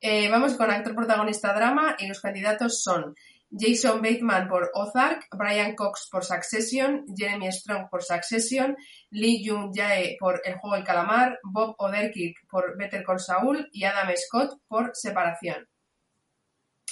Eh, 0.00 0.28
vamos 0.30 0.54
con 0.54 0.70
actor 0.70 0.94
protagonista 0.94 1.52
drama 1.52 1.96
y 1.98 2.06
los 2.06 2.20
candidatos 2.20 2.82
son 2.82 3.14
Jason 3.50 4.02
Bateman 4.02 4.48
por 4.48 4.70
Ozark, 4.74 5.26
Brian 5.32 5.74
Cox 5.74 6.08
por 6.10 6.24
Succession, 6.24 7.04
Jeremy 7.16 7.50
Strong 7.50 7.88
por 7.90 8.02
Succession, 8.02 8.76
Lee 9.10 9.44
Jung 9.46 9.72
Jae 9.74 10.16
por 10.18 10.42
El 10.44 10.56
Juego 10.56 10.76
del 10.76 10.84
Calamar, 10.84 11.38
Bob 11.42 11.74
Odenkirk 11.78 12.46
por 12.48 12.76
Better 12.76 13.02
Call 13.02 13.20
Saul 13.20 13.68
y 13.72 13.84
Adam 13.84 14.08
Scott 14.16 14.60
por 14.68 14.90
Separación. 14.94 15.66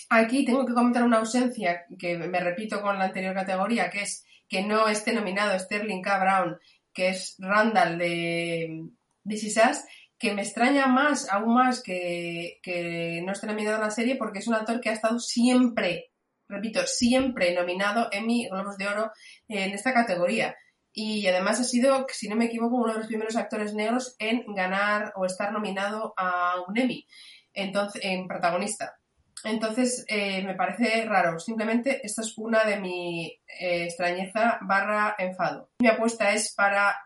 Aquí 0.09 0.45
tengo 0.45 0.65
que 0.65 0.73
comentar 0.73 1.03
una 1.03 1.19
ausencia 1.19 1.85
que 1.99 2.17
me 2.17 2.41
repito 2.41 2.81
con 2.81 2.99
la 2.99 3.07
anterior 3.07 3.35
categoría, 3.35 3.91
que 3.91 4.03
es 4.03 4.25
que 4.49 4.63
no 4.63 4.89
esté 4.89 5.13
nominado 5.13 5.59
Sterling 5.59 6.01
K. 6.01 6.19
Brown, 6.19 6.59
que 6.93 7.09
es 7.09 7.35
Randall 7.39 7.99
de 7.99 8.85
This 9.29 9.45
Is 9.45 9.57
Us, 9.57 9.79
que 10.19 10.33
me 10.33 10.43
extraña 10.43 10.87
más, 10.87 11.29
aún 11.31 11.55
más, 11.55 11.83
que, 11.83 12.59
que 12.63 13.21
no 13.25 13.33
esté 13.33 13.47
nominado 13.47 13.77
en 13.77 13.83
la 13.83 13.91
serie 13.91 14.17
porque 14.17 14.39
es 14.39 14.47
un 14.47 14.55
actor 14.55 14.81
que 14.81 14.91
ha 14.91 14.95
estado 14.95 15.19
siempre 15.19 16.13
repito, 16.49 16.87
siempre 16.87 17.55
nominado 17.55 18.09
Emmy 18.13 18.49
Globos 18.49 18.77
de 18.77 18.89
Oro 18.89 19.13
en 19.49 19.73
esta 19.73 19.93
categoría. 19.93 20.57
Y 20.93 21.27
además 21.27 21.61
ha 21.61 21.65
sido, 21.65 22.07
si 22.11 22.29
no 22.29 22.37
me 22.37 22.47
equivoco, 22.47 22.77
uno 22.77 22.95
de 22.95 23.01
los 23.01 23.09
primeros 23.09 23.37
actores 23.37 23.75
negros 23.75 24.17
en 24.19 24.45
ganar 24.55 25.13
o 25.17 25.27
estar 25.27 25.53
nominado 25.53 26.15
a 26.17 26.55
un 26.67 26.79
Emmy 26.79 27.07
entonces, 27.53 28.03
en 28.05 28.27
protagonista. 28.27 28.99
Entonces, 29.45 30.05
eh, 30.09 30.43
me 30.43 30.55
parece 30.55 31.05
raro. 31.05 31.39
Simplemente 31.39 32.01
esta 32.05 32.23
es 32.23 32.37
una 32.39 32.65
de 32.65 32.81
mi 32.81 33.27
eh, 33.61 33.85
extrañeza 33.85 34.59
barra 34.63 35.15
enfado. 35.19 35.71
Mi 35.79 35.89
apuesta 35.89 36.33
es 36.33 36.55
para 36.55 36.97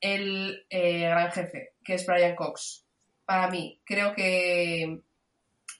el 0.00 0.66
eh, 0.68 1.08
gran 1.08 1.32
jefe, 1.32 1.72
que 1.82 1.94
es 1.94 2.06
Brian 2.06 2.34
Cox. 2.34 2.84
Para 3.24 3.48
mí, 3.48 3.80
creo 3.84 4.14
que 4.14 5.00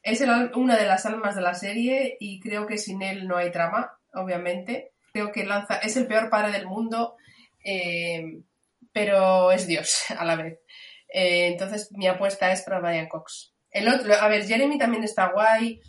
es 0.05 0.23
una 0.55 0.77
de 0.77 0.85
las 0.85 1.07
almas 1.07 1.35
de 1.35 1.43
la 1.43 1.55
serie 1.55 2.17
y 2.21 2.39
creo 2.39 2.67
que 2.67 2.79
sin 2.79 3.03
él 3.03 3.27
no 3.27 3.37
hay 3.37 3.51
trama, 3.51 3.99
obviamente. 4.13 4.93
Creo 5.13 5.33
que 5.33 5.45
lanza, 5.45 5.79
es 5.79 5.97
el 5.97 6.07
peor 6.07 6.29
padre 6.29 6.53
del 6.53 6.67
mundo, 6.67 7.17
eh, 7.65 8.43
pero 8.93 9.51
es 9.51 9.67
Dios 9.67 10.05
a 10.19 10.25
la 10.25 10.37
vez. 10.37 10.61
Eh, 11.09 11.47
entonces 11.47 11.91
mi 11.93 12.07
apuesta 12.07 12.53
es 12.53 12.63
para 12.63 12.81
Brian 12.81 13.09
Cox. 13.09 13.55
El 13.71 13.89
otro, 13.89 14.15
a 14.15 14.29
ver, 14.29 14.47
Jeremy 14.47 14.79
también 14.79 15.05
está 15.05 15.33
guay, 15.33 15.81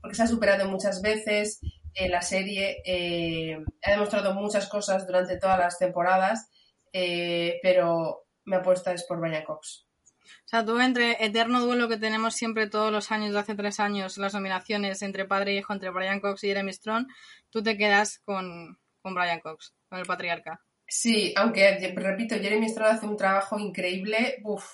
porque 0.00 0.14
se 0.16 0.22
ha 0.22 0.26
superado 0.26 0.68
muchas 0.68 1.02
veces 1.02 1.60
en 1.94 2.10
la 2.10 2.22
serie, 2.22 2.82
eh, 2.84 3.58
ha 3.82 3.90
demostrado 3.90 4.34
muchas 4.34 4.68
cosas 4.68 5.06
durante 5.06 5.38
todas 5.38 5.58
las 5.58 5.78
temporadas, 5.78 6.48
eh, 6.92 7.58
pero 7.62 8.26
mi 8.44 8.56
apuesta 8.56 8.92
es 8.92 9.04
por 9.04 9.20
Brian 9.20 9.44
Cox. 9.44 9.83
O 10.24 10.48
sea, 10.48 10.64
tú 10.64 10.78
entre 10.80 11.24
eterno 11.24 11.60
duelo 11.60 11.88
que 11.88 11.96
tenemos 11.96 12.34
siempre 12.34 12.68
todos 12.68 12.90
los 12.92 13.10
años 13.12 13.32
de 13.32 13.38
hace 13.40 13.54
tres 13.54 13.80
años, 13.80 14.18
las 14.18 14.34
nominaciones 14.34 15.02
entre 15.02 15.24
padre 15.24 15.52
e 15.52 15.56
hijo, 15.58 15.72
entre 15.72 15.90
Brian 15.90 16.20
Cox 16.20 16.44
y 16.44 16.48
Jeremy 16.48 16.72
Strong, 16.72 17.06
tú 17.50 17.62
te 17.62 17.76
quedas 17.76 18.20
con, 18.24 18.78
con 19.02 19.14
Brian 19.14 19.40
Cox, 19.40 19.74
con 19.88 19.98
el 19.98 20.06
patriarca. 20.06 20.60
Sí, 20.86 21.32
aunque 21.36 21.92
repito, 21.96 22.36
Jeremy 22.36 22.68
Strong 22.68 22.88
hace 22.96 23.06
un 23.06 23.16
trabajo 23.16 23.58
increíble, 23.58 24.36
uf, 24.44 24.64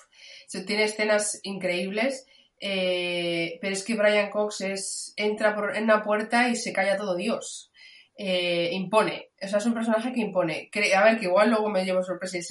se- 0.47 0.63
tiene 0.65 0.83
escenas 0.83 1.39
increíbles, 1.43 2.25
eh, 2.59 3.57
pero 3.61 3.73
es 3.73 3.83
que 3.83 3.95
Brian 3.95 4.29
Cox 4.29 4.61
es, 4.61 5.13
entra 5.15 5.55
por 5.55 5.75
en 5.75 5.85
una 5.85 6.03
puerta 6.03 6.49
y 6.49 6.55
se 6.55 6.73
calla 6.73 6.97
todo 6.97 7.15
Dios. 7.15 7.71
Eh, 8.17 8.69
impone, 8.73 9.29
o 9.41 9.47
sea, 9.47 9.57
es 9.57 9.65
un 9.65 9.73
personaje 9.73 10.13
que 10.13 10.19
impone. 10.19 10.69
A 10.95 11.03
ver, 11.03 11.17
que 11.17 11.25
igual 11.25 11.49
luego 11.49 11.69
me 11.69 11.83
llevo 11.85 12.03
sorpresa 12.03 12.37
y, 12.37 12.41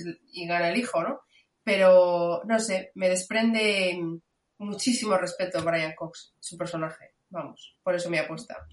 y 0.43 0.47
gana 0.47 0.71
el 0.71 0.79
hijo, 0.79 1.03
¿no? 1.03 1.21
Pero, 1.65 2.43
no 2.45 2.59
sé, 2.59 2.93
me 2.95 3.09
desprende 3.09 3.99
muchísimo 4.59 5.17
respeto 5.17 5.59
a 5.59 5.63
Brian 5.63 5.95
Cox, 5.95 6.35
su 6.39 6.57
personaje. 6.57 7.15
Vamos, 7.29 7.77
por 7.83 7.95
eso 7.95 8.11
mi 8.11 8.19
apuesta. 8.19 8.67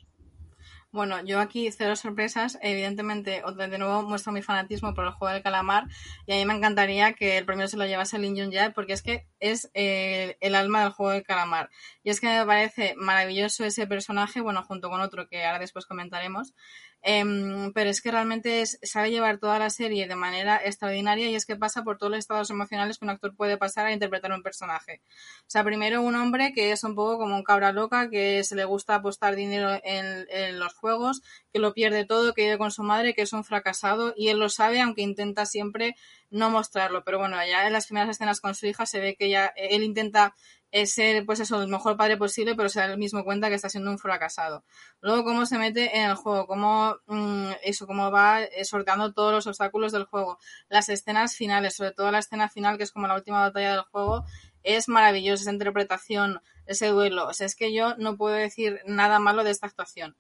Bueno, 0.90 1.24
yo 1.24 1.40
aquí 1.40 1.70
cero 1.72 1.96
sorpresas. 1.96 2.58
Evidentemente, 2.62 3.44
de 3.56 3.78
nuevo 3.78 4.04
muestro 4.04 4.32
mi 4.32 4.42
fanatismo 4.42 4.94
por 4.94 5.06
el 5.06 5.12
juego 5.12 5.34
del 5.34 5.44
calamar 5.44 5.86
y 6.26 6.34
a 6.34 6.36
mí 6.38 6.46
me 6.46 6.56
encantaría 6.56 7.14
que 7.14 7.38
el 7.38 7.46
premio 7.46 7.68
se 7.68 7.78
lo 7.78 7.86
llevase 7.86 8.18
Lin 8.18 8.38
Jun 8.38 8.52
Jae 8.52 8.72
porque 8.72 8.94
es 8.94 9.04
que 9.04 9.28
es 9.40 9.70
eh, 9.74 10.38
el 10.40 10.56
alma 10.56 10.82
del 10.82 10.94
juego 10.94 11.12
del 11.12 11.24
calamar. 11.24 11.70
Y 12.04 12.10
es 12.10 12.22
que 12.22 12.28
me 12.28 12.46
parece 12.46 12.96
maravilloso 12.98 13.66
ese 13.66 13.86
personaje, 13.86 14.40
bueno, 14.42 14.64
junto 14.64 14.90
con 14.90 15.02
otro 15.02 15.28
que 15.28 15.46
ahora 15.46 15.60
después 15.60 15.86
comentaremos. 15.86 16.54
Em, 17.02 17.72
pero 17.74 17.90
es 17.90 18.02
que 18.02 18.12
realmente 18.12 18.62
es- 18.62 18.80
sabe 18.84 19.12
llevar 19.12 19.38
toda 19.38 19.60
la 19.60 19.70
serie 19.70 20.08
de 20.08 20.16
manera 20.16 20.58
extraordinaria 20.64 21.30
y 21.30 21.36
es 21.36 21.46
que 21.46 21.56
pasa 21.56 21.84
por 21.84 21.98
todos 21.98 22.12
los 22.12 22.20
estados 22.20 22.50
emocionales 22.50 22.98
que 22.98 23.06
un 23.06 23.12
actor 23.12 23.34
puede 23.36 23.58
pasar 23.58 23.86
a 23.86 23.94
interpretar 23.94 24.32
un 24.34 24.44
personaje. 24.44 25.02
O 25.42 25.46
sea, 25.50 25.64
primero 25.64 26.02
un 26.02 26.16
hombre 26.16 26.52
que 26.54 26.72
es 26.72 26.84
un 26.84 26.96
poco 26.96 27.18
como 27.20 27.36
un 27.36 27.44
cabra 27.44 27.72
loca, 27.72 28.10
que 28.10 28.44
se 28.44 28.56
le 28.56 28.66
gusta 28.66 28.96
apostar 28.96 29.36
dinero 29.36 29.72
en, 29.84 30.26
en 30.30 30.60
los 30.60 30.74
juegos, 30.74 31.22
que 31.54 31.60
lo 31.60 31.74
pierde 31.74 32.06
todo, 32.06 32.34
que 32.34 32.44
vive 32.44 32.58
con 32.58 32.72
su 32.72 32.84
madre, 32.84 33.14
que 33.14 33.22
es 33.22 33.34
un 33.34 33.44
fracasado 33.46 34.14
y 34.18 34.30
él 34.30 34.40
lo 34.40 34.50
sabe, 34.50 34.82
aunque 34.82 35.02
intenta 35.02 35.46
siempre 35.46 35.96
no 36.30 36.50
mostrarlo. 36.50 37.04
Pero 37.04 37.20
bueno, 37.20 37.38
ya 37.46 37.68
en 37.68 37.74
las 37.74 37.86
primeras 37.88 38.10
escenas 38.10 38.42
con 38.42 38.56
su 38.56 38.66
hija 38.68 38.86
se 38.86 39.00
ve 39.00 39.16
que 39.16 39.30
ya 39.30 39.48
él 39.56 39.84
intenta 39.84 40.36
eh, 40.82 40.86
ser, 40.86 41.26
pues 41.26 41.40
eso, 41.40 41.62
el 41.62 41.68
mejor 41.68 41.98
padre 41.98 42.18
posible, 42.18 42.56
pero 42.56 42.70
se 42.70 42.80
da 42.80 42.86
él 42.86 42.98
mismo 42.98 43.24
cuenta 43.24 43.50
que 43.50 43.56
está 43.56 43.70
siendo 43.70 43.92
un 43.92 44.00
fracasado. 44.00 44.64
Luego, 45.02 45.24
cómo 45.24 45.46
se 45.46 45.58
mete 45.58 45.98
en 45.98 46.10
el 46.10 46.16
juego, 46.16 46.48
cómo, 46.48 46.98
mm, 47.08 47.52
eso, 47.64 47.88
cómo 47.88 48.12
va 48.12 48.44
eh, 48.44 48.66
sorteando 48.66 49.14
todos 49.14 49.32
los 49.34 49.48
obstáculos 49.48 49.92
del 49.92 50.06
juego. 50.06 50.40
Las 50.70 50.90
escenas 50.90 51.36
finales, 51.36 51.76
sobre 51.76 51.92
todo 51.92 52.12
la 52.12 52.20
escena 52.20 52.50
final, 52.50 52.78
que 52.78 52.84
es 52.84 52.92
como 52.92 53.08
la 53.08 53.16
última 53.16 53.42
batalla 53.42 53.72
del 53.72 53.82
juego, 53.84 54.26
es 54.64 54.88
maravillosa 54.88 55.44
esa 55.44 55.52
interpretación, 55.52 56.42
ese 56.66 56.88
duelo. 56.88 57.28
O 57.28 57.34
sea, 57.34 57.48
es 57.48 57.56
que 57.56 57.74
yo 57.74 57.96
no 57.98 58.18
puedo 58.18 58.36
decir 58.36 58.82
nada 58.86 59.20
malo 59.20 59.44
de 59.44 59.52
esta 59.52 59.68
actuación. 59.68 60.16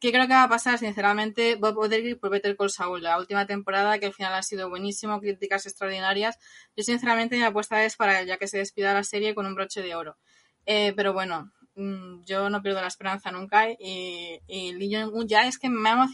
¿Qué 0.00 0.12
creo 0.12 0.26
que 0.26 0.32
va 0.32 0.44
a 0.44 0.48
pasar? 0.48 0.78
Sinceramente, 0.78 1.56
Bob 1.56 1.76
Odenkirk 1.76 2.20
por 2.20 2.30
Better 2.30 2.56
Call 2.56 2.70
Saul, 2.70 3.02
la 3.02 3.18
última 3.18 3.46
temporada 3.46 3.98
que 3.98 4.06
al 4.06 4.14
final 4.14 4.32
ha 4.32 4.42
sido 4.42 4.70
buenísimo, 4.70 5.20
críticas 5.20 5.66
extraordinarias. 5.66 6.38
Yo 6.74 6.82
sinceramente 6.84 7.36
mi 7.36 7.42
apuesta 7.42 7.84
es 7.84 7.96
para 7.96 8.18
él, 8.20 8.26
ya 8.26 8.38
que 8.38 8.48
se 8.48 8.58
despida 8.58 8.94
la 8.94 9.04
serie 9.04 9.34
con 9.34 9.44
un 9.44 9.54
broche 9.54 9.82
de 9.82 9.94
oro. 9.94 10.16
Eh, 10.64 10.94
pero 10.96 11.12
bueno, 11.12 11.52
mm, 11.74 12.22
yo 12.24 12.48
no 12.48 12.62
pierdo 12.62 12.80
la 12.80 12.86
esperanza 12.88 13.30
nunca 13.30 13.68
y, 13.70 14.40
y 14.46 14.72
Lee 14.72 14.94
Jong-un 14.94 15.28
ya 15.28 15.46
es 15.46 15.58
que 15.58 15.68
me 15.68 15.90
ha, 15.90 16.02
o 16.04 16.08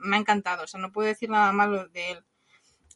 me 0.00 0.16
ha 0.16 0.20
encantado, 0.20 0.64
o 0.64 0.66
sea, 0.66 0.80
no 0.80 0.92
puedo 0.92 1.08
decir 1.08 1.30
nada 1.30 1.52
malo 1.52 1.88
de 1.88 2.12
él. 2.12 2.24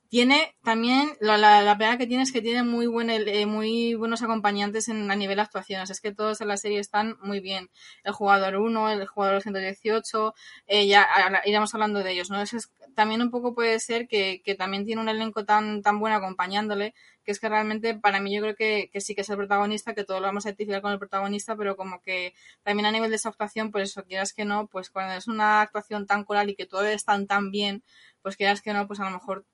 Tiene 0.09 0.55
también, 0.63 1.11
la, 1.21 1.37
la, 1.37 1.63
la 1.63 1.77
pega 1.79 1.99
que 1.99 2.07
tiene 2.07 2.23
es 2.23 2.31
que 2.33 2.41
tiene 2.41 2.63
muy, 2.63 2.87
buen, 2.87 3.11
eh, 3.11 3.45
muy 3.47 3.95
buenos 3.95 4.23
acompañantes 4.23 4.89
en, 4.89 5.11
a 5.11 5.17
nivel 5.17 5.41
actuaciones. 5.41 5.91
Es 5.91 6.01
que 6.01 6.15
todos 6.15 6.41
en 6.41 6.49
la 6.49 6.57
serie 6.57 6.79
están 6.79 7.17
muy 7.23 7.41
bien. 7.41 7.71
El 8.05 8.13
jugador 8.13 8.57
1, 8.57 8.89
el 8.91 9.07
jugador 9.07 9.43
118, 9.43 10.35
eh, 10.69 10.87
ya 10.87 11.03
ahora 11.03 11.43
iremos 11.45 11.75
hablando 11.75 12.03
de 12.05 12.13
ellos, 12.13 12.31
¿no? 12.31 12.41
Eso 12.41 12.57
es- 12.57 12.71
también 12.95 13.21
un 13.21 13.31
poco 13.31 13.55
puede 13.55 13.79
ser 13.81 14.07
que, 14.09 14.41
que 14.45 14.55
también 14.55 14.85
tiene 14.87 15.03
un 15.03 15.09
elenco 15.09 15.45
tan, 15.45 15.83
tan 15.83 15.99
bueno 15.99 16.17
acompañándole, 16.17 16.95
que 17.25 17.33
es 17.33 17.41
que 17.41 17.49
realmente 17.49 17.95
para 17.95 18.21
mí 18.21 18.35
yo 18.35 18.41
creo 18.41 18.55
que, 18.55 18.89
que 18.93 19.01
sí 19.03 19.15
que 19.15 19.21
es 19.23 19.29
el 19.29 19.37
protagonista, 19.37 19.95
que 19.95 20.05
todo 20.05 20.21
lo 20.21 20.27
vamos 20.27 20.47
a 20.47 20.51
identificar 20.51 20.81
con 20.83 20.93
el 20.93 20.99
protagonista, 20.99 21.57
pero 21.57 21.77
como 21.77 22.01
que 22.01 22.33
también 22.63 22.87
a 22.87 22.93
nivel 22.93 23.11
de 23.11 23.17
esa 23.17 23.29
actuación, 23.31 23.71
pues 23.71 23.91
eso, 23.91 24.05
quieras 24.05 24.33
que 24.33 24.45
no, 24.47 24.67
pues 24.69 24.89
cuando 24.91 25.15
es 25.15 25.27
una 25.29 25.61
actuación 25.63 26.07
tan 26.07 26.25
coral 26.25 26.49
y 26.51 26.55
que 26.57 26.65
todo 26.67 26.85
están 26.87 27.27
tan 27.27 27.51
bien, 27.51 27.83
pues 28.23 28.37
quieras 28.37 28.63
que 28.63 28.73
no, 28.73 28.87
pues 28.87 29.01
a 29.01 29.05
lo 29.05 29.11
mejor 29.11 29.45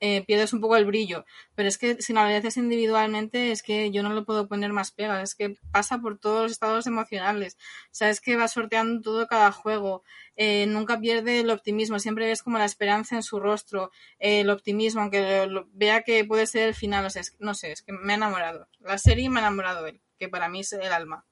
eh, 0.00 0.24
pierdes 0.26 0.52
un 0.52 0.60
poco 0.60 0.76
el 0.76 0.84
brillo. 0.86 1.24
Pero 1.54 1.68
es 1.68 1.78
que 1.78 2.00
si 2.02 2.12
lo 2.12 2.20
analizas 2.20 2.56
individualmente, 2.56 3.52
es 3.52 3.62
que 3.62 3.90
yo 3.90 4.02
no 4.02 4.12
le 4.14 4.22
puedo 4.22 4.48
poner 4.48 4.72
más 4.72 4.90
pegas. 4.92 5.22
Es 5.22 5.34
que 5.34 5.56
pasa 5.72 5.98
por 5.98 6.18
todos 6.18 6.42
los 6.44 6.52
estados 6.52 6.86
emocionales. 6.86 7.56
O 7.86 7.88
sea, 7.92 8.10
es 8.10 8.20
que 8.20 8.36
va 8.36 8.48
sorteando 8.48 9.00
todo 9.02 9.26
cada 9.26 9.52
juego. 9.52 10.02
Eh, 10.36 10.66
nunca 10.66 10.98
pierde 11.00 11.40
el 11.40 11.50
optimismo. 11.50 11.98
Siempre 11.98 12.26
ves 12.26 12.42
como 12.42 12.58
la 12.58 12.64
esperanza 12.64 13.16
en 13.16 13.22
su 13.22 13.40
rostro. 13.40 13.90
eh, 14.18 14.40
el 14.40 14.50
optimismo, 14.50 15.02
aunque 15.02 15.46
lo- 15.46 15.68
vea 15.72 16.02
que 16.02 16.24
puede 16.24 16.46
ser 16.46 16.68
el 16.68 16.74
final. 16.74 17.04
O 17.06 17.10
sea, 17.10 17.22
es 17.22 17.36
no 17.38 17.54
sé, 17.54 17.72
es 17.72 17.82
que 17.82 17.92
me 17.92 18.12
ha 18.12 18.16
enamorado. 18.16 18.68
La 18.80 18.98
serie 18.98 19.28
me 19.30 19.40
ha 19.40 19.42
enamorado 19.42 19.86
él, 19.86 20.00
que 20.18 20.28
para 20.28 20.48
mí 20.48 20.60
es 20.60 20.72
el 20.72 20.92
alma 20.92 21.26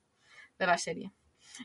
de 0.58 0.66
la 0.66 0.78
serie. 0.78 1.12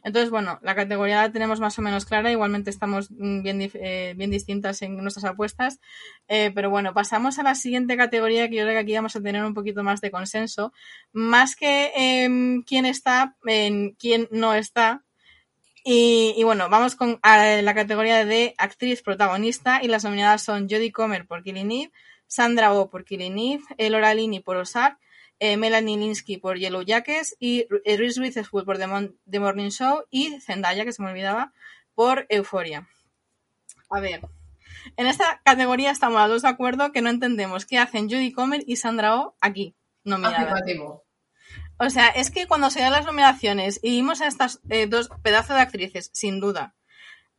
Entonces, 0.04 0.30
bueno, 0.30 0.60
la 0.62 0.76
categoría 0.76 1.22
la 1.22 1.32
tenemos 1.32 1.60
más 1.60 1.78
o 1.80 1.82
menos 1.82 2.06
clara, 2.06 2.32
igualmente 2.32 2.70
estamos 2.70 3.12
mm, 3.12 3.42
bien, 3.44 3.62
eh, 3.62 4.14
bien 4.16 4.32
distintas 4.32 4.82
en 4.82 4.98
nuestras 4.98 5.26
apuestas, 5.26 5.80
Eh, 6.28 6.52
pero 6.56 6.70
bueno, 6.70 6.94
pasamos 6.94 7.38
a 7.40 7.44
la 7.44 7.56
siguiente 7.56 7.98
categoría 7.98 8.50
que 8.50 8.56
yo 8.56 8.64
creo 8.64 8.74
que 8.76 8.80
aquí 8.80 8.96
vamos 8.96 9.16
a 9.16 9.22
tener 9.22 9.44
un 9.44 9.54
poquito 9.54 9.84
más 9.84 10.02
de 10.02 10.12
consenso, 10.12 10.72
más 11.12 11.56
que 11.56 11.92
em, 11.96 12.64
quién 12.64 12.86
está, 12.86 13.36
en 13.46 13.92
quién 14.00 14.28
no 14.32 14.54
está. 14.54 15.04
Y, 15.86 16.42
bueno, 16.44 16.70
vamos 16.70 16.96
con 16.96 17.20
a 17.24 17.62
la 17.62 17.74
categoría 17.74 18.26
de 18.26 18.56
actriz 18.58 19.02
protagonista 19.02 19.82
y 19.84 19.88
las 19.90 20.06
nominadas 20.06 20.42
son 20.42 20.70
Jodie 20.70 20.94
Comer 20.94 21.28
por 21.28 21.44
Killing 21.44 21.72
Eve, 21.72 21.92
Sandra 22.26 22.74
Oh 22.74 22.90
por 22.90 23.04
Killing 23.04 23.38
Eve, 23.38 23.64
eh, 23.78 23.90
Laura 23.90 24.14
Linney 24.14 24.40
por 24.40 24.56
Ozark, 24.56 24.98
eh, 25.44 25.58
Melanie 25.58 25.98
Linsky 25.98 26.38
por 26.38 26.58
Yellow 26.58 26.84
Jackets 26.84 27.36
y 27.38 27.68
eh, 27.84 27.98
Reese 27.98 28.22
Witherspoon 28.22 28.64
por 28.64 28.78
The, 28.78 28.88
Mon- 28.88 29.18
The 29.30 29.40
Morning 29.42 29.72
Show 29.72 30.06
y 30.10 30.40
Zendaya, 30.40 30.86
que 30.86 30.94
se 30.94 31.02
me 31.04 31.10
olvidaba, 31.10 31.52
por 31.96 32.26
Euphoria. 32.30 32.88
A 33.90 34.00
ver, 34.00 34.22
en 34.96 35.08
esta 35.08 35.42
categoría 35.44 35.92
estamos 35.92 36.22
los 36.22 36.30
dos 36.30 36.42
de 36.44 36.48
acuerdo 36.48 36.94
que 36.94 37.02
no 37.02 37.10
entendemos 37.10 37.66
qué 37.66 37.78
hacen 37.78 38.10
Jodie 38.10 38.32
Comer 38.32 38.64
y 38.66 38.78
Sandra 38.78 39.18
Oh 39.18 39.36
aquí, 39.42 39.76
nominadas. 40.06 40.62
O 41.78 41.90
sea, 41.90 42.08
es 42.08 42.32
que 42.32 42.48
cuando 42.48 42.70
se 42.70 42.80
dan 42.80 42.94
las 42.94 43.06
nominaciones 43.06 43.82
y 43.84 43.90
vimos 43.92 44.22
a 44.22 44.28
estas 44.28 44.62
eh, 44.70 44.88
dos 44.88 45.10
pedazos 45.24 45.58
de 45.58 45.62
actrices, 45.62 46.10
sin 46.14 46.40
duda, 46.40 46.76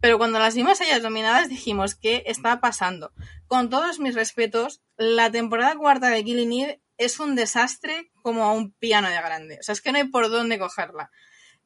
pero 0.00 0.18
cuando 0.18 0.38
las 0.38 0.54
vimos 0.54 0.78
a 0.80 0.84
ellas 0.84 1.02
nominadas 1.02 1.48
dijimos, 1.48 1.94
¿qué 1.94 2.22
está 2.26 2.60
pasando? 2.60 3.12
Con 3.46 3.70
todos 3.70 3.98
mis 3.98 4.14
respetos, 4.14 4.82
la 4.98 5.30
temporada 5.30 5.74
cuarta 5.76 6.10
de 6.10 6.22
Killing 6.22 6.52
Eve 6.52 6.80
es 6.98 7.20
un 7.20 7.34
desastre 7.34 8.10
como 8.22 8.44
a 8.44 8.52
un 8.52 8.72
piano 8.72 9.08
de 9.08 9.16
grande. 9.16 9.58
O 9.60 9.62
sea, 9.62 9.72
es 9.72 9.80
que 9.80 9.92
no 9.92 9.98
hay 9.98 10.04
por 10.04 10.30
dónde 10.30 10.58
cogerla. 10.58 11.10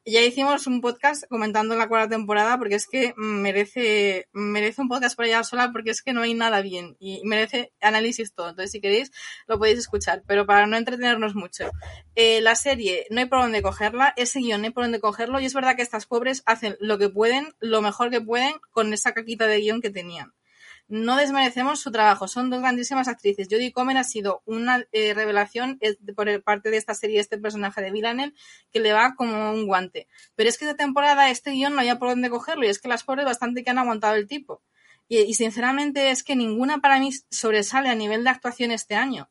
Ya 0.05 0.21
hicimos 0.21 0.65
un 0.65 0.81
podcast 0.81 1.25
comentando 1.29 1.75
la 1.75 1.87
cuarta 1.87 2.15
temporada 2.15 2.57
porque 2.57 2.75
es 2.75 2.87
que 2.87 3.13
merece, 3.17 4.27
merece 4.31 4.81
un 4.81 4.87
podcast 4.87 5.15
por 5.15 5.25
ella 5.25 5.43
sola 5.43 5.71
porque 5.71 5.91
es 5.91 6.01
que 6.01 6.13
no 6.13 6.21
hay 6.21 6.33
nada 6.33 6.61
bien 6.61 6.95
y 6.99 7.21
merece 7.25 7.73
análisis 7.81 8.33
todo. 8.33 8.49
Entonces, 8.49 8.71
si 8.71 8.81
queréis, 8.81 9.11
lo 9.45 9.59
podéis 9.59 9.77
escuchar. 9.77 10.23
Pero 10.25 10.45
para 10.45 10.65
no 10.67 10.77
entretenernos 10.77 11.35
mucho, 11.35 11.69
eh, 12.15 12.41
la 12.41 12.55
serie 12.55 13.05
no 13.09 13.19
hay 13.19 13.25
por 13.25 13.41
dónde 13.41 13.61
cogerla, 13.61 14.13
ese 14.15 14.39
guion 14.39 14.61
no 14.61 14.67
hay 14.67 14.73
por 14.73 14.83
dónde 14.83 14.99
cogerlo 14.99 15.39
y 15.39 15.45
es 15.45 15.53
verdad 15.53 15.75
que 15.75 15.83
estas 15.83 16.07
pobres 16.07 16.43
hacen 16.45 16.75
lo 16.79 16.97
que 16.97 17.09
pueden, 17.09 17.53
lo 17.59 17.81
mejor 17.81 18.09
que 18.09 18.21
pueden 18.21 18.53
con 18.71 18.93
esa 18.93 19.13
caquita 19.13 19.47
de 19.47 19.59
guion 19.59 19.81
que 19.81 19.91
tenían. 19.91 20.33
No 20.89 21.17
desmerecemos 21.17 21.79
su 21.79 21.91
trabajo, 21.91 22.27
son 22.27 22.49
dos 22.49 22.61
grandísimas 22.61 23.07
actrices. 23.07 23.47
Jodie 23.49 23.71
Comer 23.71 23.97
ha 23.97 24.03
sido 24.03 24.41
una 24.45 24.85
eh, 24.91 25.13
revelación 25.13 25.77
eh, 25.81 25.95
por 26.15 26.41
parte 26.41 26.71
de 26.71 26.77
esta 26.77 26.95
serie, 26.95 27.19
este 27.19 27.37
personaje 27.37 27.79
de 27.81 27.91
Villanelle, 27.91 28.33
que 28.71 28.79
le 28.79 28.91
va 28.91 29.13
como 29.15 29.51
un 29.51 29.67
guante. 29.67 30.07
Pero 30.35 30.49
es 30.49 30.57
que 30.57 30.65
esta 30.65 30.75
temporada 30.75 31.29
este 31.29 31.51
guion 31.51 31.75
no 31.75 31.81
había 31.81 31.99
por 31.99 32.09
dónde 32.09 32.31
cogerlo 32.31 32.65
y 32.65 32.69
es 32.69 32.79
que 32.79 32.87
las 32.87 33.03
pobres 33.03 33.25
bastante 33.25 33.63
que 33.63 33.69
han 33.69 33.77
aguantado 33.77 34.15
el 34.15 34.27
tipo. 34.27 34.63
Y 35.07 35.33
sinceramente 35.35 36.11
es 36.11 36.23
que 36.23 36.35
ninguna 36.35 36.79
para 36.81 36.99
mí 36.99 37.11
sobresale 37.31 37.89
a 37.89 37.95
nivel 37.95 38.23
de 38.23 38.31
actuación 38.31 38.71
este 38.71 38.95
año 38.95 39.29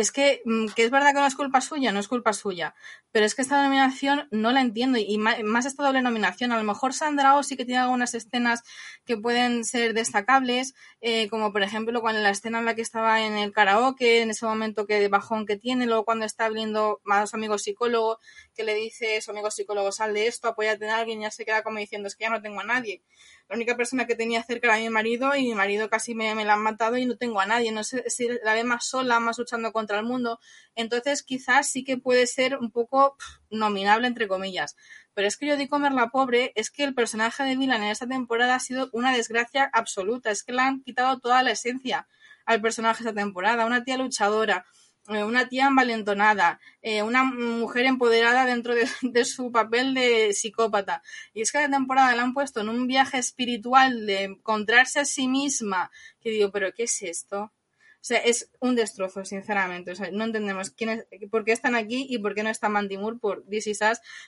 es 0.00 0.12
que, 0.12 0.42
mm, 0.44 0.68
que 0.76 0.84
es 0.84 0.90
verdad 0.90 1.08
que 1.14 1.20
no 1.20 1.26
es 1.26 1.34
culpa 1.34 1.60
suya, 1.60 1.92
no 1.92 2.00
es 2.00 2.08
culpa 2.08 2.32
suya, 2.32 2.74
pero 3.12 3.26
es 3.26 3.34
que 3.34 3.42
esta 3.42 3.62
nominación 3.62 4.28
no 4.30 4.52
la 4.52 4.60
entiendo 4.60 4.98
y 4.98 5.18
más 5.18 5.66
esta 5.66 5.84
doble 5.84 6.02
nominación. 6.02 6.52
A 6.52 6.58
lo 6.58 6.64
mejor 6.64 6.94
Sandra 6.94 7.36
Oh 7.36 7.42
sí 7.42 7.56
que 7.56 7.64
tiene 7.64 7.80
algunas 7.80 8.14
escenas 8.14 8.62
que 9.04 9.16
pueden 9.16 9.64
ser 9.64 9.94
destacables, 9.94 10.74
eh, 11.00 11.28
como 11.28 11.52
por 11.52 11.62
ejemplo 11.62 12.00
cuando 12.00 12.20
la 12.20 12.30
escena 12.30 12.58
en 12.58 12.64
la 12.64 12.74
que 12.74 12.82
estaba 12.82 13.22
en 13.22 13.36
el 13.38 13.52
karaoke, 13.52 14.22
en 14.22 14.30
ese 14.30 14.46
momento 14.46 14.86
que 14.86 15.00
de 15.00 15.08
bajón 15.08 15.46
que 15.46 15.56
tiene, 15.56 15.86
luego 15.86 16.04
cuando 16.04 16.24
está 16.24 16.48
viendo 16.48 17.00
a 17.10 17.26
su 17.26 17.36
amigo 17.36 17.58
psicólogo, 17.58 18.18
que 18.54 18.64
le 18.64 18.74
dice 18.74 19.20
su 19.20 19.30
amigo 19.30 19.50
psicólogo 19.50 19.92
sal 19.92 20.14
de 20.14 20.26
esto, 20.26 20.48
apóyate 20.48 20.84
en 20.84 20.90
alguien, 20.92 21.20
ya 21.20 21.30
se 21.30 21.44
queda 21.44 21.62
como 21.62 21.78
diciendo 21.78 22.08
es 22.08 22.16
que 22.16 22.24
ya 22.24 22.30
no 22.30 22.42
tengo 22.42 22.60
a 22.60 22.64
nadie. 22.64 23.02
La 23.48 23.56
única 23.56 23.76
persona 23.76 24.06
que 24.06 24.14
tenía 24.14 24.42
cerca 24.42 24.68
era 24.68 24.76
mi 24.76 24.90
marido 24.90 25.34
y 25.34 25.44
mi 25.44 25.54
marido 25.54 25.88
casi 25.88 26.14
me, 26.14 26.34
me 26.34 26.44
la 26.44 26.52
han 26.52 26.62
matado 26.62 26.98
y 26.98 27.06
no 27.06 27.16
tengo 27.16 27.40
a 27.40 27.46
nadie. 27.46 27.72
No 27.72 27.82
sé 27.82 28.04
si 28.10 28.28
la 28.44 28.52
ve 28.52 28.62
más 28.62 28.86
sola, 28.86 29.20
más 29.20 29.38
luchando 29.38 29.72
contra 29.72 29.98
el 29.98 30.04
mundo. 30.04 30.38
Entonces 30.74 31.22
quizás 31.22 31.66
sí 31.66 31.82
que 31.82 31.96
puede 31.96 32.26
ser 32.26 32.58
un 32.58 32.70
poco 32.70 33.16
nominable, 33.48 34.06
entre 34.06 34.28
comillas. 34.28 34.76
Pero 35.14 35.26
es 35.26 35.38
que 35.38 35.46
yo 35.46 35.56
di 35.56 35.66
comer 35.66 35.92
la 35.92 36.08
pobre, 36.08 36.52
es 36.56 36.70
que 36.70 36.84
el 36.84 36.94
personaje 36.94 37.42
de 37.42 37.56
Milan 37.56 37.82
en 37.82 37.90
esta 37.90 38.06
temporada 38.06 38.54
ha 38.54 38.60
sido 38.60 38.90
una 38.92 39.12
desgracia 39.12 39.70
absoluta. 39.72 40.30
Es 40.30 40.42
que 40.42 40.52
le 40.52 40.60
han 40.60 40.82
quitado 40.82 41.18
toda 41.18 41.42
la 41.42 41.52
esencia 41.52 42.06
al 42.44 42.60
personaje 42.60 43.02
de 43.02 43.10
esta 43.10 43.20
temporada. 43.20 43.64
Una 43.64 43.82
tía 43.82 43.96
luchadora, 43.96 44.66
una 45.08 45.48
tía 45.48 45.66
envalentonada, 45.68 46.60
eh, 46.82 47.02
una 47.02 47.24
mujer 47.24 47.86
empoderada 47.86 48.44
dentro 48.44 48.74
de, 48.74 48.86
de, 49.02 49.24
su 49.24 49.50
papel 49.50 49.94
de 49.94 50.32
psicópata. 50.32 51.02
Y 51.32 51.40
es 51.40 51.50
que 51.52 51.58
la 51.58 51.70
temporada 51.70 52.14
la 52.14 52.22
han 52.22 52.34
puesto 52.34 52.60
en 52.60 52.68
un 52.68 52.86
viaje 52.86 53.18
espiritual 53.18 54.06
de 54.06 54.24
encontrarse 54.24 55.00
a 55.00 55.04
sí 55.04 55.28
misma, 55.28 55.90
que 56.20 56.30
digo, 56.30 56.50
pero 56.50 56.72
¿qué 56.72 56.84
es 56.84 57.02
esto? 57.02 57.52
O 58.00 58.04
sea, 58.08 58.18
es 58.18 58.50
un 58.60 58.76
destrozo, 58.76 59.24
sinceramente. 59.24 59.90
O 59.90 59.94
sea, 59.94 60.10
no 60.12 60.24
entendemos 60.24 60.70
quién 60.70 60.90
es, 60.90 61.06
por 61.30 61.44
qué 61.44 61.52
están 61.52 61.74
aquí 61.74 62.06
y 62.08 62.18
por 62.18 62.34
qué 62.34 62.42
no 62.44 62.50
está 62.50 62.68
Mandy 62.68 62.96
Moore 62.96 63.18
por 63.20 63.44
This 63.46 63.66
Is 63.66 63.80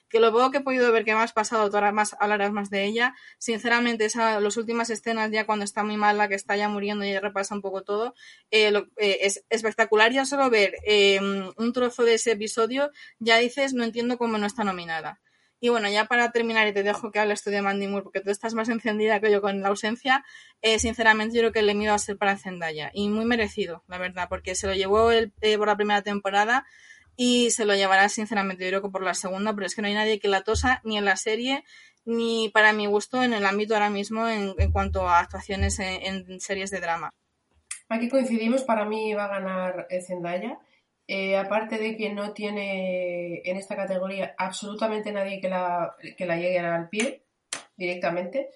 que 0.08 0.20
lo 0.20 0.32
poco 0.32 0.50
que 0.50 0.58
he 0.58 0.60
podido 0.60 0.90
ver 0.92 1.04
que 1.04 1.14
me 1.14 1.20
has 1.20 1.32
pasado, 1.32 1.70
tú 1.70 1.76
ahora 1.76 1.94
hablarás 2.18 2.52
más 2.52 2.68
de 2.70 2.84
ella. 2.84 3.14
Sinceramente, 3.38 4.08
las 4.14 4.56
últimas 4.56 4.90
escenas 4.90 5.30
ya 5.30 5.46
cuando 5.46 5.64
está 5.64 5.84
muy 5.84 5.96
mala, 5.96 6.28
que 6.28 6.34
está 6.34 6.56
ya 6.56 6.68
muriendo 6.68 7.04
y 7.04 7.16
repasa 7.18 7.54
un 7.54 7.62
poco 7.62 7.82
todo, 7.82 8.14
eh, 8.50 8.72
eh, 8.96 9.18
es 9.22 9.44
espectacular 9.50 10.12
ya 10.12 10.24
solo 10.24 10.50
ver 10.50 10.74
eh, 10.84 11.20
un 11.20 11.72
trozo 11.72 12.04
de 12.04 12.14
ese 12.14 12.32
episodio, 12.32 12.90
ya 13.18 13.38
dices, 13.38 13.72
no 13.72 13.84
entiendo 13.84 14.18
cómo 14.18 14.36
no 14.38 14.46
está 14.46 14.64
nominada. 14.64 15.20
Y 15.60 15.68
bueno, 15.68 15.90
ya 15.90 16.06
para 16.06 16.32
terminar, 16.32 16.66
y 16.66 16.72
te 16.72 16.82
dejo 16.82 17.12
que 17.12 17.18
hables 17.18 17.42
tú 17.42 17.50
de 17.50 17.60
Mandy 17.60 17.86
Moore, 17.86 18.04
porque 18.04 18.20
tú 18.20 18.30
estás 18.30 18.54
más 18.54 18.70
encendida 18.70 19.20
que 19.20 19.30
yo 19.30 19.42
con 19.42 19.60
la 19.60 19.68
ausencia, 19.68 20.24
eh, 20.62 20.78
sinceramente 20.78 21.36
yo 21.36 21.42
creo 21.42 21.52
que 21.52 21.58
el 21.60 21.68
Emmy 21.68 21.86
va 21.86 21.94
a 21.94 21.98
ser 21.98 22.16
para 22.16 22.38
Zendaya. 22.38 22.90
Y 22.94 23.10
muy 23.10 23.26
merecido, 23.26 23.84
la 23.86 23.98
verdad, 23.98 24.28
porque 24.30 24.54
se 24.54 24.66
lo 24.66 24.74
llevó 24.74 25.10
el, 25.10 25.32
eh, 25.42 25.58
por 25.58 25.68
la 25.68 25.76
primera 25.76 26.02
temporada 26.02 26.64
y 27.14 27.50
se 27.50 27.66
lo 27.66 27.74
llevará, 27.74 28.08
sinceramente, 28.08 28.64
yo 28.64 28.70
creo 28.70 28.82
que 28.82 28.88
por 28.88 29.02
la 29.02 29.12
segunda, 29.12 29.54
pero 29.54 29.66
es 29.66 29.74
que 29.74 29.82
no 29.82 29.88
hay 29.88 29.94
nadie 29.94 30.18
que 30.18 30.28
la 30.28 30.40
tosa 30.40 30.80
ni 30.84 30.96
en 30.96 31.04
la 31.04 31.16
serie, 31.16 31.64
ni 32.06 32.48
para 32.48 32.72
mi 32.72 32.86
gusto 32.86 33.22
en 33.22 33.34
el 33.34 33.44
ámbito 33.44 33.74
ahora 33.74 33.90
mismo 33.90 34.26
en, 34.26 34.54
en 34.56 34.72
cuanto 34.72 35.06
a 35.06 35.18
actuaciones 35.18 35.78
en, 35.78 36.24
en, 36.26 36.40
series 36.40 36.70
de 36.70 36.80
drama. 36.80 37.12
Aquí 37.90 38.08
coincidimos, 38.08 38.62
para 38.62 38.86
mí 38.86 39.12
va 39.12 39.26
a 39.26 39.40
ganar 39.40 39.86
eh, 39.90 40.00
Zendaya. 40.00 40.58
Eh, 41.12 41.36
aparte 41.36 41.76
de 41.76 41.96
que 41.96 42.14
no 42.14 42.32
tiene 42.34 43.42
en 43.44 43.56
esta 43.56 43.74
categoría 43.74 44.32
absolutamente 44.38 45.10
nadie 45.10 45.40
que 45.40 45.48
la, 45.48 45.96
que 46.16 46.24
la 46.24 46.36
llegue 46.36 46.60
al 46.60 46.88
pie 46.88 47.24
directamente, 47.76 48.50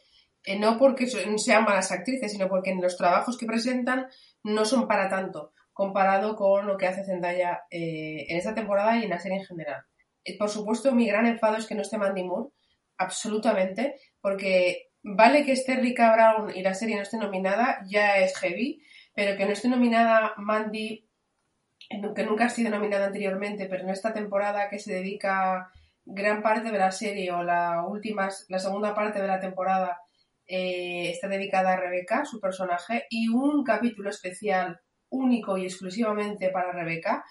eh, 0.45 0.57
no 0.57 0.79
porque 0.79 1.09
sean 1.09 1.65
malas 1.65 1.91
actrices, 1.91 2.31
sino 2.31 2.49
porque 2.49 2.71
en 2.71 2.81
los 2.81 2.97
trabajos 2.97 3.37
que 3.37 3.47
presentan 3.47 4.07
no 4.45 4.65
son 4.65 4.87
para 4.87 5.09
tanto, 5.09 5.53
comparado 5.73 6.37
con 6.37 6.69
lo 6.69 6.77
que 6.77 6.87
hace 6.87 7.05
Zendaya 7.05 7.65
eh, 7.73 8.27
en 8.29 8.37
esta 8.37 8.55
temporada 8.55 8.99
y 8.99 9.03
en 9.03 9.11
la 9.11 9.19
serie 9.19 9.39
en 9.39 9.47
general. 9.47 9.83
Por 10.39 10.49
supuesto, 10.49 10.93
mi 10.93 11.09
gran 11.09 11.27
enfado 11.27 11.57
es 11.57 11.67
que 11.67 11.75
no 11.75 11.83
esté 11.83 11.99
Mandy 11.99 12.23
Moore, 12.23 12.51
absolutamente, 12.99 13.97
porque 14.21 14.93
vale 15.03 15.45
que 15.45 15.55
esté 15.55 15.75
Rika 15.75 16.15
Brown 16.15 16.55
y 16.55 16.63
la 16.63 16.75
serie 16.75 16.95
no 16.95 17.03
esté 17.03 17.17
nominada, 17.17 17.81
ya 17.89 18.19
es 18.19 18.39
heavy, 18.39 18.81
pero 19.13 19.37
que 19.37 19.45
no 19.45 19.51
esté 19.51 19.67
nominada 19.69 20.35
Mandy 20.37 21.09
que 21.88 22.25
nunca 22.25 22.47
ha 22.47 22.51
sido 22.51 22.70
nominada 22.70 23.07
anteriormente, 23.07 23.66
pero 23.66 23.83
en 23.83 23.90
esta 23.90 24.12
temporada 24.12 24.68
que 24.68 24.79
se 24.79 24.92
dedica 24.92 25.70
gran 26.05 26.42
parte 26.42 26.70
de 26.70 26.79
la 26.79 26.90
serie 26.90 27.31
o 27.33 27.42
la 27.42 27.85
última, 27.87 28.29
la 28.49 28.59
segunda 28.59 28.94
parte 28.94 29.20
de 29.20 29.29
la 29.29 29.40
temporada 29.40 29.99
eh, 30.47 31.11
está 31.11 31.29
dedicada 31.29 31.73
a 31.73 31.81
Rebeca, 31.81 32.25
su 32.25 32.40
personaje, 32.40 33.07
y 33.11 33.29
un 33.29 33.64
capítulo 33.64 34.11
especial 34.11 34.81
único 35.09 35.57
y 35.57 35.64
exclusivamente 35.64 36.51
para 36.51 36.73
Rebeca, 36.73 37.25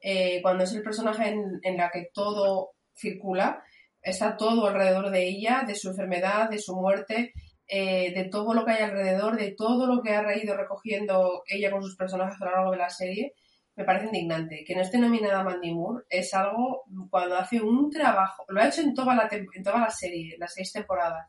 eh, 0.00 0.40
cuando 0.42 0.64
es 0.64 0.72
el 0.72 0.82
personaje 0.82 1.28
en, 1.28 1.60
en 1.62 1.76
la 1.76 1.90
que 1.90 2.08
todo 2.12 2.72
circula, 2.94 3.62
está 4.02 4.36
todo 4.36 4.66
alrededor 4.66 5.10
de 5.10 5.26
ella, 5.26 5.64
de 5.66 5.74
su 5.74 5.90
enfermedad, 5.90 6.50
de 6.50 6.58
su 6.58 6.76
muerte, 6.76 7.32
eh, 7.66 8.12
de 8.14 8.24
todo 8.24 8.54
lo 8.54 8.64
que 8.64 8.72
hay 8.72 8.82
alrededor, 8.82 9.36
de 9.36 9.54
todo 9.56 9.86
lo 9.86 10.02
que 10.02 10.14
ha 10.14 10.22
reído 10.22 10.56
recogiendo 10.56 11.42
ella 11.46 11.70
con 11.70 11.82
sus 11.82 11.96
personajes 11.96 12.40
a 12.40 12.44
lo 12.46 12.50
largo 12.52 12.70
de 12.72 12.78
la 12.78 12.90
serie 12.90 13.34
me 13.78 13.84
parece 13.84 14.06
indignante. 14.06 14.64
Que 14.66 14.74
no 14.74 14.82
esté 14.82 14.98
nominada 14.98 15.44
Mandy 15.44 15.72
Moore 15.72 16.04
es 16.10 16.34
algo 16.34 16.82
cuando 17.08 17.36
hace 17.36 17.60
un 17.62 17.90
trabajo, 17.90 18.44
lo 18.48 18.60
ha 18.60 18.66
hecho 18.66 18.82
en 18.82 18.92
toda 18.92 19.14
la, 19.14 19.28
en 19.30 19.62
toda 19.62 19.78
la 19.78 19.90
serie, 19.90 20.36
las 20.36 20.52
seis 20.52 20.72
temporadas, 20.72 21.28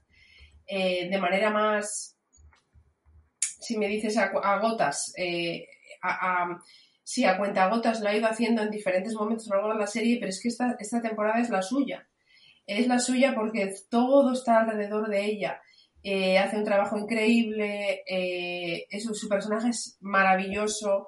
eh, 0.66 1.08
de 1.10 1.18
manera 1.20 1.52
más, 1.52 2.18
si 3.40 3.78
me 3.78 3.88
dices 3.88 4.18
a, 4.18 4.32
a 4.44 4.60
gotas, 4.60 5.14
eh, 5.16 5.68
a, 6.02 6.44
a, 6.44 6.64
sí, 7.04 7.24
a 7.24 7.38
cuenta 7.38 7.70
gotas 7.70 8.02
lo 8.02 8.10
ha 8.10 8.16
ido 8.16 8.28
haciendo 8.28 8.64
en 8.64 8.72
diferentes 8.72 9.14
momentos 9.14 9.50
a 9.52 9.56
lo 9.56 9.62
largo 9.62 9.76
de 9.76 9.82
la 9.82 9.88
serie, 9.88 10.18
pero 10.20 10.30
es 10.30 10.42
que 10.42 10.50
esta, 10.50 10.76
esta 10.80 11.02
temporada 11.02 11.40
es 11.40 11.50
la 11.50 11.62
suya. 11.62 12.08
Es 12.66 12.88
la 12.88 13.00
suya 13.00 13.34
porque 13.36 13.72
todo 13.90 14.34
está 14.34 14.60
alrededor 14.60 15.08
de 15.08 15.26
ella. 15.26 15.62
Eh, 16.02 16.40
hace 16.40 16.58
un 16.58 16.64
trabajo 16.64 16.98
increíble, 16.98 18.04
eh, 18.08 18.88
su 19.00 19.28
personaje 19.28 19.70
es 19.70 19.98
maravilloso, 20.00 21.08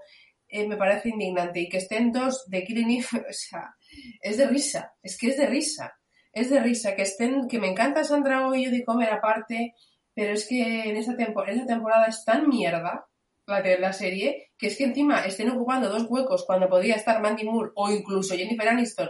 eh, 0.51 0.67
me 0.67 0.77
parece 0.77 1.09
indignante. 1.09 1.61
Y 1.61 1.69
que 1.69 1.77
estén 1.77 2.11
dos 2.11 2.43
de 2.47 2.63
Killing 2.63 2.91
Eve, 2.91 3.25
o 3.29 3.33
sea, 3.33 3.73
es 4.21 4.37
de 4.37 4.47
risa, 4.47 4.93
es 5.01 5.17
que 5.17 5.29
es 5.29 5.37
de 5.37 5.47
risa, 5.47 5.93
es 6.33 6.49
de 6.49 6.59
risa. 6.59 6.95
Que 6.95 7.03
estén, 7.03 7.47
que 7.47 7.59
me 7.59 7.69
encanta 7.69 8.03
Sandra 8.03 8.47
Oh 8.47 8.53
y 8.53 8.65
Judy 8.65 8.83
Comer 8.83 9.09
aparte, 9.09 9.73
pero 10.13 10.33
es 10.33 10.47
que 10.47 10.89
en 10.89 10.97
esta, 10.97 11.15
tempo, 11.15 11.45
en 11.47 11.65
temporada 11.65 12.07
es 12.07 12.23
tan 12.25 12.47
mierda 12.47 13.07
la 13.47 13.61
de 13.61 13.79
la 13.79 13.93
serie, 13.93 14.51
que 14.57 14.67
es 14.67 14.77
que 14.77 14.85
encima 14.85 15.25
estén 15.25 15.49
ocupando 15.49 15.89
dos 15.89 16.05
huecos 16.07 16.45
cuando 16.45 16.69
podría 16.69 16.95
estar 16.95 17.21
Mandy 17.21 17.43
Moore 17.43 17.71
o 17.75 17.89
incluso 17.89 18.35
Jennifer 18.35 18.69
Aniston 18.69 19.09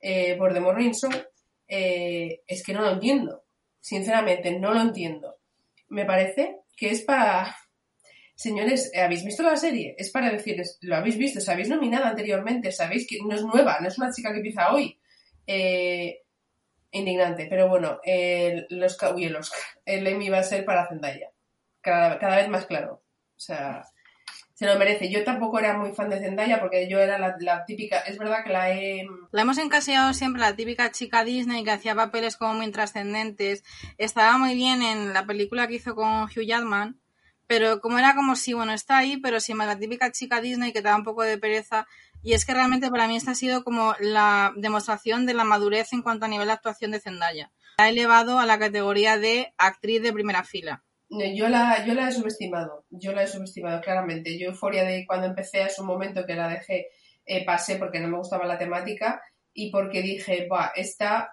eh, 0.00 0.36
por 0.36 0.52
The 0.52 0.60
Morning 0.60 0.92
Show, 0.92 1.10
eh, 1.66 2.42
es 2.46 2.62
que 2.62 2.72
no 2.72 2.82
lo 2.82 2.92
entiendo. 2.92 3.44
Sinceramente, 3.80 4.58
no 4.58 4.74
lo 4.74 4.80
entiendo. 4.80 5.36
Me 5.88 6.04
parece 6.04 6.60
que 6.76 6.90
es 6.90 7.02
para, 7.02 7.56
señores, 8.40 8.90
¿habéis 8.96 9.22
visto 9.22 9.42
la 9.42 9.54
serie? 9.54 9.94
Es 9.98 10.10
para 10.10 10.30
decirles, 10.30 10.78
lo 10.80 10.96
habéis 10.96 11.18
visto, 11.18 11.42
se 11.42 11.52
habéis 11.52 11.68
nominado 11.68 12.06
anteriormente, 12.06 12.72
sabéis 12.72 13.06
que 13.06 13.18
no 13.22 13.34
es 13.34 13.44
nueva, 13.44 13.78
no 13.80 13.88
es 13.88 13.98
una 13.98 14.10
chica 14.10 14.30
que 14.30 14.38
empieza 14.38 14.72
hoy. 14.72 14.98
Eh, 15.46 16.22
indignante, 16.90 17.48
pero 17.50 17.68
bueno, 17.68 18.00
el, 18.02 18.66
Oscar, 18.82 19.14
uy, 19.14 19.24
el 19.26 19.36
Oscar, 19.36 19.60
el 19.84 20.06
Emmy 20.06 20.30
va 20.30 20.38
a 20.38 20.42
ser 20.42 20.64
para 20.64 20.88
Zendaya. 20.88 21.30
Cada, 21.82 22.36
vez 22.36 22.48
más 22.48 22.64
claro. 22.64 23.02
O 23.36 23.40
sea, 23.40 23.84
se 24.54 24.64
lo 24.64 24.78
merece. 24.78 25.10
Yo 25.10 25.22
tampoco 25.22 25.58
era 25.58 25.76
muy 25.76 25.92
fan 25.92 26.08
de 26.08 26.18
Zendaya 26.18 26.60
porque 26.60 26.88
yo 26.88 26.98
era 26.98 27.18
la, 27.18 27.64
típica, 27.66 27.98
es 28.00 28.16
verdad 28.16 28.42
que 28.42 28.52
la 28.52 28.72
he... 28.72 29.06
La 29.32 29.42
hemos 29.42 29.58
encasillado 29.58 30.14
siempre, 30.14 30.40
la 30.40 30.56
típica 30.56 30.90
chica 30.90 31.24
Disney 31.24 31.62
que 31.62 31.72
hacía 31.72 31.94
papeles 31.94 32.38
como 32.38 32.54
muy 32.54 32.70
trascendentes. 32.72 33.64
Estaba 33.98 34.38
muy 34.38 34.54
bien 34.54 34.80
en 34.80 35.12
la 35.12 35.26
película 35.26 35.68
que 35.68 35.74
hizo 35.74 35.94
con 35.94 36.24
Hugh 36.24 36.46
Jackman, 36.46 36.99
pero 37.50 37.80
como 37.80 37.98
era 37.98 38.14
como 38.14 38.36
si, 38.36 38.52
bueno, 38.52 38.72
está 38.72 38.98
ahí, 38.98 39.16
pero 39.16 39.40
sin 39.40 39.56
más 39.56 39.66
la 39.66 39.76
típica 39.76 40.12
chica 40.12 40.40
Disney 40.40 40.72
que 40.72 40.82
te 40.82 40.88
da 40.88 40.94
un 40.94 41.02
poco 41.02 41.24
de 41.24 41.36
pereza. 41.36 41.84
Y 42.22 42.34
es 42.34 42.44
que 42.44 42.54
realmente 42.54 42.88
para 42.90 43.08
mí 43.08 43.16
esta 43.16 43.32
ha 43.32 43.34
sido 43.34 43.64
como 43.64 43.96
la 43.98 44.52
demostración 44.54 45.26
de 45.26 45.34
la 45.34 45.42
madurez 45.42 45.92
en 45.92 46.02
cuanto 46.02 46.26
a 46.26 46.28
nivel 46.28 46.46
de 46.46 46.52
actuación 46.52 46.92
de 46.92 47.00
Zendaya. 47.00 47.50
La 47.78 47.86
ha 47.86 47.88
elevado 47.88 48.38
a 48.38 48.46
la 48.46 48.60
categoría 48.60 49.18
de 49.18 49.52
actriz 49.58 50.00
de 50.00 50.12
primera 50.12 50.44
fila. 50.44 50.84
Yo 51.08 51.48
la, 51.48 51.84
yo 51.84 51.94
la 51.94 52.08
he 52.08 52.12
subestimado, 52.12 52.84
yo 52.88 53.10
la 53.10 53.24
he 53.24 53.26
subestimado 53.26 53.80
claramente. 53.80 54.38
Yo 54.38 54.50
euforia 54.50 54.84
de 54.84 55.04
cuando 55.04 55.26
empecé 55.26 55.64
a 55.64 55.70
su 55.70 55.84
momento 55.84 56.24
que 56.26 56.36
la 56.36 56.46
dejé, 56.46 56.86
eh, 57.26 57.44
pasé 57.44 57.74
porque 57.74 57.98
no 57.98 58.06
me 58.06 58.18
gustaba 58.18 58.46
la 58.46 58.58
temática 58.58 59.20
y 59.52 59.72
porque 59.72 60.02
dije, 60.02 60.46
va, 60.46 60.70
esta, 60.76 61.32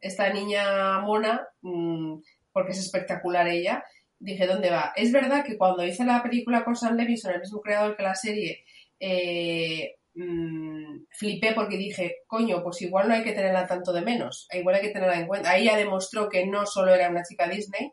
esta 0.00 0.32
niña 0.32 0.98
mona, 0.98 1.46
mmm, 1.60 2.16
porque 2.52 2.72
es 2.72 2.80
espectacular 2.80 3.46
ella, 3.46 3.84
dije, 4.24 4.46
¿dónde 4.46 4.70
va? 4.70 4.92
Es 4.96 5.12
verdad 5.12 5.44
que 5.44 5.56
cuando 5.58 5.84
hice 5.84 6.04
la 6.04 6.22
película 6.22 6.64
con 6.64 6.76
Sam 6.76 6.96
Levinson, 6.96 7.32
el 7.34 7.40
mismo 7.40 7.60
creador 7.60 7.96
que 7.96 8.02
la 8.02 8.14
serie, 8.14 8.64
eh, 9.00 9.96
mmm, 10.14 11.04
flipé 11.10 11.52
porque 11.54 11.76
dije, 11.76 12.18
coño, 12.26 12.62
pues 12.62 12.82
igual 12.82 13.08
no 13.08 13.14
hay 13.14 13.22
que 13.24 13.32
tenerla 13.32 13.66
tanto 13.66 13.92
de 13.92 14.02
menos, 14.02 14.48
igual 14.52 14.76
hay 14.76 14.82
que 14.82 14.90
tenerla 14.90 15.18
en 15.20 15.26
cuenta. 15.26 15.50
Ahí 15.50 15.64
ya 15.66 15.76
demostró 15.76 16.28
que 16.28 16.46
no 16.46 16.66
solo 16.66 16.94
era 16.94 17.10
una 17.10 17.22
chica 17.24 17.48
Disney. 17.48 17.92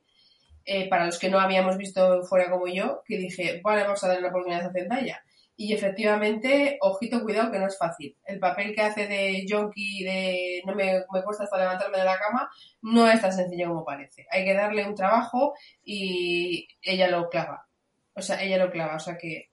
eh, 0.66 0.88
para 0.90 1.06
los 1.06 1.20
que 1.20 1.30
no 1.30 1.40
habíamos 1.40 1.78
visto 1.78 2.24
fuera 2.24 2.50
como 2.50 2.68
yo, 2.68 3.02
que 3.06 3.18
dije, 3.18 3.62
vale, 3.64 3.84
vamos 3.84 4.04
a 4.04 4.08
darle 4.08 4.22
la 4.24 4.30
oportunidad 4.30 4.66
a 4.68 4.72
Zendaya. 4.72 5.24
Y 5.64 5.74
efectivamente, 5.74 6.80
ojito, 6.82 7.22
cuidado, 7.22 7.52
que 7.52 7.60
no 7.60 7.68
es 7.68 7.78
fácil. 7.78 8.18
El 8.26 8.40
papel 8.40 8.74
que 8.74 8.82
hace 8.82 9.06
de 9.06 9.46
Jonky, 9.48 10.04
de 10.04 10.64
no 10.66 10.74
me, 10.74 11.04
me 11.14 11.22
cuesta 11.22 11.44
hasta 11.44 11.60
levantarme 11.60 12.00
de 12.00 12.04
la 12.04 12.18
cama, 12.18 12.50
no 12.82 13.08
es 13.08 13.22
tan 13.22 13.32
sencillo 13.32 13.68
como 13.68 13.86
parece. 13.86 14.26
Hay 14.32 14.44
que 14.44 14.56
darle 14.56 14.88
un 14.88 14.96
trabajo 14.96 15.54
y 15.84 16.68
ella 16.82 17.10
lo 17.10 17.30
clava. 17.30 17.68
O 18.16 18.24
sea, 18.24 18.42
ella 18.42 18.58
lo 18.58 18.72
clava. 18.72 18.96
O 18.96 19.00
sea 19.00 19.20
que 19.20 19.52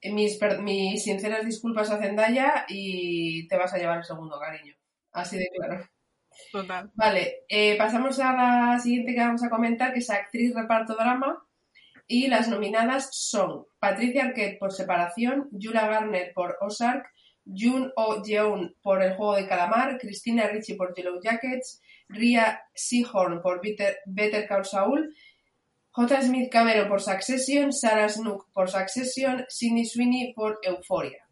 eh, 0.00 0.12
mis, 0.14 0.40
mis 0.62 1.04
sinceras 1.04 1.44
disculpas 1.44 1.90
a 1.90 1.98
Zendaya 1.98 2.64
y 2.66 3.46
te 3.46 3.58
vas 3.58 3.74
a 3.74 3.78
llevar 3.78 3.98
el 3.98 4.04
segundo, 4.04 4.40
cariño. 4.40 4.74
Así 5.12 5.36
de 5.36 5.50
claro. 5.54 5.86
Total. 6.52 6.90
Vale, 6.94 7.44
eh, 7.50 7.76
pasamos 7.76 8.18
a 8.18 8.32
la 8.32 8.78
siguiente 8.78 9.12
que 9.12 9.20
vamos 9.20 9.44
a 9.44 9.50
comentar, 9.50 9.92
que 9.92 9.98
es 9.98 10.08
actriz 10.08 10.54
reparto 10.54 10.94
drama. 10.94 11.44
Y 12.06 12.28
las 12.28 12.48
nominadas 12.48 13.08
son 13.12 13.66
Patricia 13.78 14.24
Arquette 14.24 14.58
por 14.58 14.72
Separación, 14.72 15.48
Julia 15.52 15.86
Garner 15.86 16.32
por 16.34 16.56
Ozark, 16.60 17.06
Jun 17.46 17.92
Oh 17.96 18.22
Jeon 18.22 18.74
por 18.82 19.02
El 19.02 19.14
Juego 19.16 19.36
de 19.36 19.46
Calamar, 19.46 19.98
Christina 19.98 20.48
Ricci 20.48 20.74
por 20.74 20.94
Yellow 20.94 21.20
Jackets, 21.22 21.80
Ria 22.08 22.62
Seahorn 22.74 23.40
por 23.42 23.60
Better, 23.62 23.98
Better 24.06 24.46
Call 24.46 24.64
Saul, 24.64 25.14
J. 25.90 26.22
Smith 26.22 26.50
Cameron 26.50 26.88
por 26.88 27.00
Succession, 27.00 27.72
Sarah 27.72 28.08
Snook 28.08 28.50
por 28.52 28.68
Succession, 28.68 29.44
Sidney 29.48 29.84
Sweeney 29.84 30.34
por 30.34 30.58
Euphoria. 30.62 31.24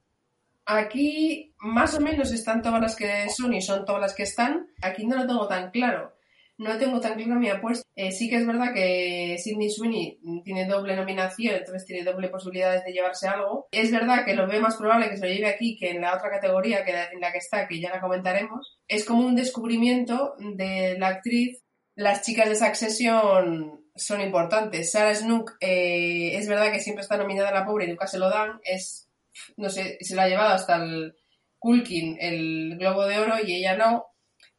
Aquí 0.64 1.52
más 1.58 1.94
o 1.94 2.00
menos 2.00 2.32
están 2.32 2.62
todas 2.62 2.80
las 2.80 2.94
que 2.94 3.28
son 3.30 3.52
y 3.52 3.60
son 3.60 3.84
todas 3.84 4.00
las 4.00 4.14
que 4.14 4.22
están. 4.22 4.68
Aquí 4.80 5.04
no 5.04 5.16
lo 5.16 5.26
tengo 5.26 5.48
tan 5.48 5.70
claro. 5.70 6.12
No 6.58 6.78
tengo 6.78 7.00
tan 7.00 7.14
claro 7.14 7.40
mi 7.40 7.48
apuesta. 7.48 7.84
Eh, 7.96 8.12
sí 8.12 8.28
que 8.30 8.36
es 8.36 8.46
verdad 8.46 8.72
que 8.72 9.36
Sidney 9.38 9.70
Sweeney 9.70 10.20
tiene 10.44 10.66
doble 10.66 10.94
nominación, 10.96 11.56
entonces 11.56 11.84
tiene 11.86 12.04
doble 12.04 12.28
posibilidades 12.28 12.84
de 12.84 12.92
llevarse 12.92 13.26
algo. 13.26 13.66
Es 13.72 13.90
verdad 13.90 14.24
que 14.24 14.34
lo 14.34 14.46
veo 14.46 14.60
más 14.60 14.76
probable 14.76 15.10
que 15.10 15.16
se 15.16 15.26
lo 15.26 15.32
lleve 15.32 15.48
aquí 15.48 15.76
que 15.78 15.90
en 15.90 16.02
la 16.02 16.16
otra 16.16 16.30
categoría 16.30 16.84
que 16.84 16.92
en 16.92 17.20
la 17.20 17.32
que 17.32 17.38
está, 17.38 17.66
que 17.66 17.80
ya 17.80 17.90
la 17.90 18.00
comentaremos. 18.00 18.78
Es 18.86 19.04
como 19.04 19.26
un 19.26 19.34
descubrimiento 19.34 20.34
de 20.38 20.96
la 20.98 21.08
actriz. 21.08 21.62
Las 21.94 22.22
chicas 22.22 22.48
de 22.48 22.56
Succession 22.56 23.82
son 23.94 24.20
importantes. 24.20 24.90
Sarah 24.90 25.14
Snook 25.14 25.56
eh, 25.60 26.36
es 26.36 26.48
verdad 26.48 26.72
que 26.72 26.80
siempre 26.80 27.02
está 27.02 27.16
nominada 27.16 27.50
a 27.50 27.54
la 27.54 27.66
pobre 27.66 27.84
y 27.84 27.88
nunca 27.88 28.06
se 28.06 28.18
lo 28.18 28.30
dan. 28.30 28.60
Es, 28.64 29.08
no 29.56 29.68
sé, 29.68 29.98
se 30.00 30.14
lo 30.14 30.22
ha 30.22 30.28
llevado 30.28 30.54
hasta 30.54 30.76
el 30.76 31.14
Culkin, 31.58 32.16
el 32.20 32.76
Globo 32.78 33.04
de 33.06 33.18
Oro, 33.18 33.34
y 33.44 33.54
ella 33.54 33.76
no. 33.76 34.06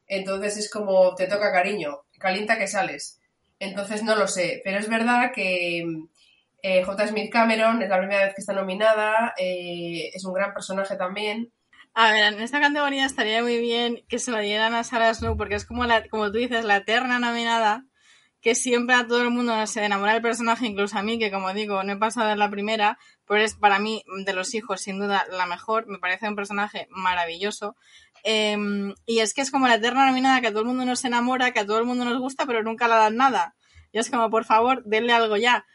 Entonces 0.06 0.56
es 0.56 0.70
como 0.70 1.14
te 1.14 1.26
toca 1.26 1.52
cariño, 1.52 2.02
calienta 2.18 2.58
que 2.58 2.66
sales. 2.66 3.20
Entonces 3.58 4.02
no 4.02 4.16
lo 4.16 4.28
sé, 4.28 4.60
pero 4.64 4.78
es 4.78 4.88
verdad 4.88 5.32
que 5.34 5.84
eh, 6.62 6.82
J. 6.82 7.08
Smith 7.08 7.32
Cameron 7.32 7.82
es 7.82 7.88
la 7.88 7.98
primera 7.98 8.24
vez 8.24 8.34
que 8.34 8.40
está 8.40 8.52
nominada, 8.52 9.34
eh, 9.38 10.10
es 10.12 10.24
un 10.24 10.34
gran 10.34 10.52
personaje 10.52 10.96
también. 10.96 11.52
A 11.94 12.10
ver, 12.10 12.32
en 12.32 12.40
esta 12.40 12.60
categoría 12.60 13.04
estaría 13.04 13.42
muy 13.42 13.58
bien 13.58 14.02
que 14.08 14.18
se 14.18 14.32
lo 14.32 14.38
dieran 14.38 14.74
a 14.74 14.82
Sarah 14.82 15.14
Snook, 15.14 15.38
porque 15.38 15.54
es 15.54 15.64
como, 15.64 15.84
la, 15.84 16.08
como 16.08 16.32
tú 16.32 16.38
dices, 16.38 16.64
la 16.64 16.78
eterna 16.78 17.20
nominada, 17.20 17.84
que 18.40 18.54
siempre 18.54 18.96
a 18.96 19.06
todo 19.06 19.22
el 19.22 19.30
mundo 19.30 19.66
se 19.66 19.84
enamora 19.84 20.14
del 20.14 20.22
personaje, 20.22 20.66
incluso 20.66 20.98
a 20.98 21.02
mí, 21.02 21.18
que 21.18 21.30
como 21.30 21.54
digo, 21.54 21.82
no 21.84 21.92
he 21.92 21.96
pasado 21.96 22.30
en 22.30 22.38
la 22.38 22.50
primera, 22.50 22.98
pero 23.26 23.40
es 23.40 23.54
para 23.54 23.78
mí, 23.78 24.02
de 24.24 24.32
los 24.32 24.54
hijos, 24.54 24.80
sin 24.82 24.98
duda, 24.98 25.24
la 25.30 25.46
mejor. 25.46 25.86
Me 25.86 25.98
parece 25.98 26.28
un 26.28 26.36
personaje 26.36 26.88
maravilloso. 26.90 27.76
Eh, 28.24 28.56
y 29.06 29.18
es 29.20 29.34
que 29.34 29.42
es 29.42 29.50
como 29.50 29.68
la 29.68 29.74
eterna 29.74 30.06
nominada 30.06 30.40
que 30.40 30.48
a 30.48 30.50
todo 30.50 30.60
el 30.60 30.66
mundo 30.66 30.84
nos 30.84 31.04
enamora, 31.04 31.52
que 31.52 31.60
a 31.60 31.66
todo 31.66 31.78
el 31.78 31.84
mundo 31.84 32.04
nos 32.04 32.18
gusta, 32.18 32.46
pero 32.46 32.62
nunca 32.62 32.88
la 32.88 32.96
dan 32.96 33.16
nada. 33.16 33.54
Y 33.92 33.98
es 33.98 34.10
como, 34.10 34.30
por 34.30 34.44
favor, 34.44 34.82
denle 34.84 35.12
algo 35.12 35.36
ya. 35.36 35.66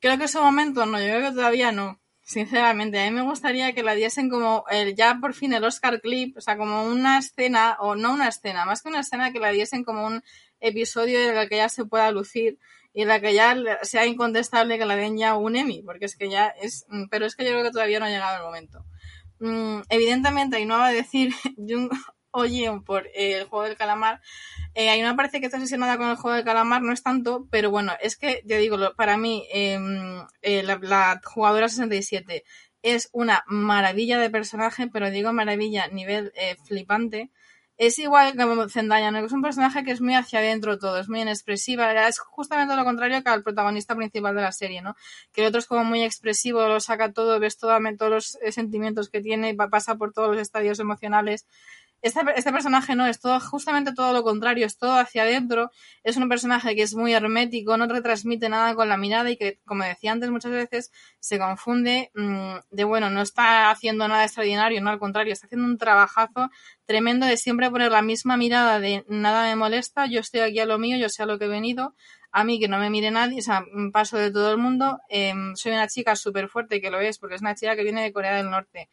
Creo 0.00 0.16
que 0.16 0.24
es 0.24 0.34
un 0.34 0.42
momento, 0.42 0.86
no, 0.86 0.98
yo 0.98 1.06
creo 1.06 1.30
que 1.30 1.36
todavía 1.36 1.72
no. 1.72 2.00
Sinceramente, 2.24 3.00
a 3.00 3.04
mí 3.04 3.10
me 3.10 3.22
gustaría 3.22 3.72
que 3.74 3.82
la 3.82 3.94
diesen 3.94 4.30
como 4.30 4.64
el, 4.70 4.94
ya 4.94 5.18
por 5.20 5.34
fin 5.34 5.52
el 5.52 5.64
Oscar 5.64 6.00
clip, 6.00 6.36
o 6.36 6.40
sea, 6.40 6.56
como 6.56 6.84
una 6.84 7.18
escena, 7.18 7.76
o 7.80 7.96
no 7.96 8.12
una 8.12 8.28
escena, 8.28 8.64
más 8.64 8.80
que 8.80 8.88
una 8.88 9.00
escena, 9.00 9.32
que 9.32 9.40
la 9.40 9.50
diesen 9.50 9.82
como 9.84 10.06
un 10.06 10.22
episodio 10.60 11.20
en 11.20 11.36
el 11.36 11.48
que 11.48 11.56
ya 11.56 11.68
se 11.68 11.84
pueda 11.84 12.10
lucir 12.12 12.58
y 12.94 13.02
en 13.02 13.08
la 13.08 13.20
que 13.20 13.34
ya 13.34 13.56
sea 13.82 14.06
incontestable 14.06 14.78
que 14.78 14.86
la 14.86 14.96
den 14.96 15.18
ya 15.18 15.34
un 15.34 15.56
Emmy, 15.56 15.82
porque 15.82 16.04
es 16.04 16.16
que 16.16 16.30
ya 16.30 16.46
es, 16.48 16.86
pero 17.10 17.26
es 17.26 17.34
que 17.34 17.44
yo 17.44 17.50
creo 17.50 17.64
que 17.64 17.70
todavía 17.70 17.98
no 17.98 18.06
ha 18.06 18.10
llegado 18.10 18.36
el 18.36 18.44
momento. 18.44 18.84
Mm, 19.42 19.82
evidentemente, 19.88 20.60
y 20.60 20.66
no 20.66 20.78
va 20.78 20.86
a 20.86 20.92
decir 20.92 21.34
Jung 21.56 21.90
Oye 22.30 22.70
por 22.86 23.08
eh, 23.08 23.40
el 23.40 23.44
juego 23.44 23.64
del 23.64 23.76
calamar. 23.76 24.20
Eh, 24.74 24.88
ahí 24.88 25.02
me 25.02 25.14
parece 25.14 25.40
que 25.40 25.46
está 25.46 25.58
obsesionada 25.58 25.98
con 25.98 26.08
el 26.08 26.16
juego 26.16 26.36
del 26.36 26.44
calamar, 26.44 26.80
no 26.80 26.92
es 26.92 27.02
tanto, 27.02 27.46
pero 27.50 27.70
bueno, 27.70 27.92
es 28.00 28.16
que, 28.16 28.42
te 28.46 28.56
digo, 28.56 28.78
para 28.96 29.18
mí, 29.18 29.46
eh, 29.52 29.78
eh, 30.42 30.62
la, 30.62 30.78
la 30.80 31.20
jugadora 31.24 31.68
67 31.68 32.44
es 32.82 33.10
una 33.12 33.42
maravilla 33.48 34.18
de 34.18 34.30
personaje, 34.30 34.86
pero 34.88 35.10
digo 35.10 35.32
maravilla 35.32 35.88
nivel 35.88 36.32
eh, 36.36 36.56
flipante. 36.64 37.30
Es 37.86 37.98
igual 37.98 38.28
que 38.36 38.68
Zendaya, 38.70 39.10
¿no? 39.10 39.18
Es 39.18 39.32
un 39.32 39.42
personaje 39.42 39.82
que 39.82 39.90
es 39.90 40.00
muy 40.00 40.14
hacia 40.14 40.38
adentro 40.38 40.78
todo, 40.78 40.98
es 40.98 41.08
muy 41.08 41.20
inexpresiva. 41.22 42.06
Es 42.06 42.20
justamente 42.20 42.76
lo 42.76 42.84
contrario 42.84 43.22
que 43.24 43.28
al 43.30 43.42
protagonista 43.42 43.96
principal 43.96 44.36
de 44.36 44.42
la 44.42 44.52
serie, 44.52 44.82
¿no? 44.82 44.94
Que 45.32 45.40
el 45.42 45.48
otro 45.48 45.58
es 45.58 45.66
como 45.66 45.82
muy 45.82 46.02
expresivo, 46.04 46.66
lo 46.68 46.78
saca 46.78 47.12
todo, 47.12 47.40
ves 47.40 47.58
todo- 47.58 47.76
todos 47.98 48.12
los 48.12 48.38
sentimientos 48.54 49.08
que 49.10 49.20
tiene, 49.20 49.54
pa- 49.56 49.68
pasa 49.68 49.96
por 49.96 50.12
todos 50.12 50.28
los 50.30 50.40
estadios 50.40 50.78
emocionales. 50.78 51.46
Este, 52.02 52.20
este 52.34 52.52
personaje 52.52 52.96
no, 52.96 53.06
es 53.06 53.20
todo 53.20 53.38
justamente 53.38 53.94
todo 53.94 54.12
lo 54.12 54.24
contrario, 54.24 54.66
es 54.66 54.76
todo 54.76 54.98
hacia 54.98 55.22
adentro. 55.22 55.70
Es 56.02 56.16
un 56.16 56.28
personaje 56.28 56.74
que 56.74 56.82
es 56.82 56.94
muy 56.94 57.14
hermético, 57.14 57.76
no 57.76 57.86
retransmite 57.86 58.48
nada 58.48 58.74
con 58.74 58.88
la 58.88 58.96
mirada 58.96 59.30
y 59.30 59.36
que, 59.36 59.60
como 59.64 59.84
decía 59.84 60.12
antes, 60.12 60.30
muchas 60.30 60.50
veces 60.50 60.90
se 61.20 61.38
confunde 61.38 62.10
mmm, 62.14 62.56
de, 62.70 62.84
bueno, 62.84 63.08
no 63.08 63.22
está 63.22 63.70
haciendo 63.70 64.08
nada 64.08 64.24
extraordinario, 64.24 64.80
no, 64.82 64.90
al 64.90 64.98
contrario, 64.98 65.32
está 65.32 65.46
haciendo 65.46 65.66
un 65.66 65.78
trabajazo 65.78 66.50
tremendo 66.86 67.24
de 67.26 67.36
siempre 67.36 67.70
poner 67.70 67.92
la 67.92 68.02
misma 68.02 68.36
mirada 68.36 68.80
de 68.80 69.04
nada 69.08 69.44
me 69.44 69.56
molesta, 69.56 70.06
yo 70.06 70.20
estoy 70.20 70.40
aquí 70.40 70.58
a 70.58 70.66
lo 70.66 70.78
mío, 70.78 70.96
yo 70.96 71.08
sé 71.08 71.22
a 71.22 71.26
lo 71.26 71.38
que 71.38 71.44
he 71.44 71.48
venido, 71.48 71.94
a 72.32 72.44
mí 72.44 72.58
que 72.58 72.66
no 72.66 72.78
me 72.78 72.90
mire 72.90 73.10
nadie, 73.10 73.38
o 73.38 73.42
sea, 73.42 73.64
paso 73.92 74.16
de 74.16 74.30
todo 74.32 74.50
el 74.50 74.58
mundo, 74.58 74.98
eh, 75.08 75.34
soy 75.54 75.72
una 75.72 75.86
chica 75.86 76.16
súper 76.16 76.48
fuerte, 76.48 76.80
que 76.80 76.90
lo 76.90 77.00
es, 77.00 77.18
porque 77.18 77.36
es 77.36 77.42
una 77.42 77.54
chica 77.54 77.76
que 77.76 77.84
viene 77.84 78.02
de 78.02 78.12
Corea 78.12 78.36
del 78.36 78.50
Norte, 78.50 78.88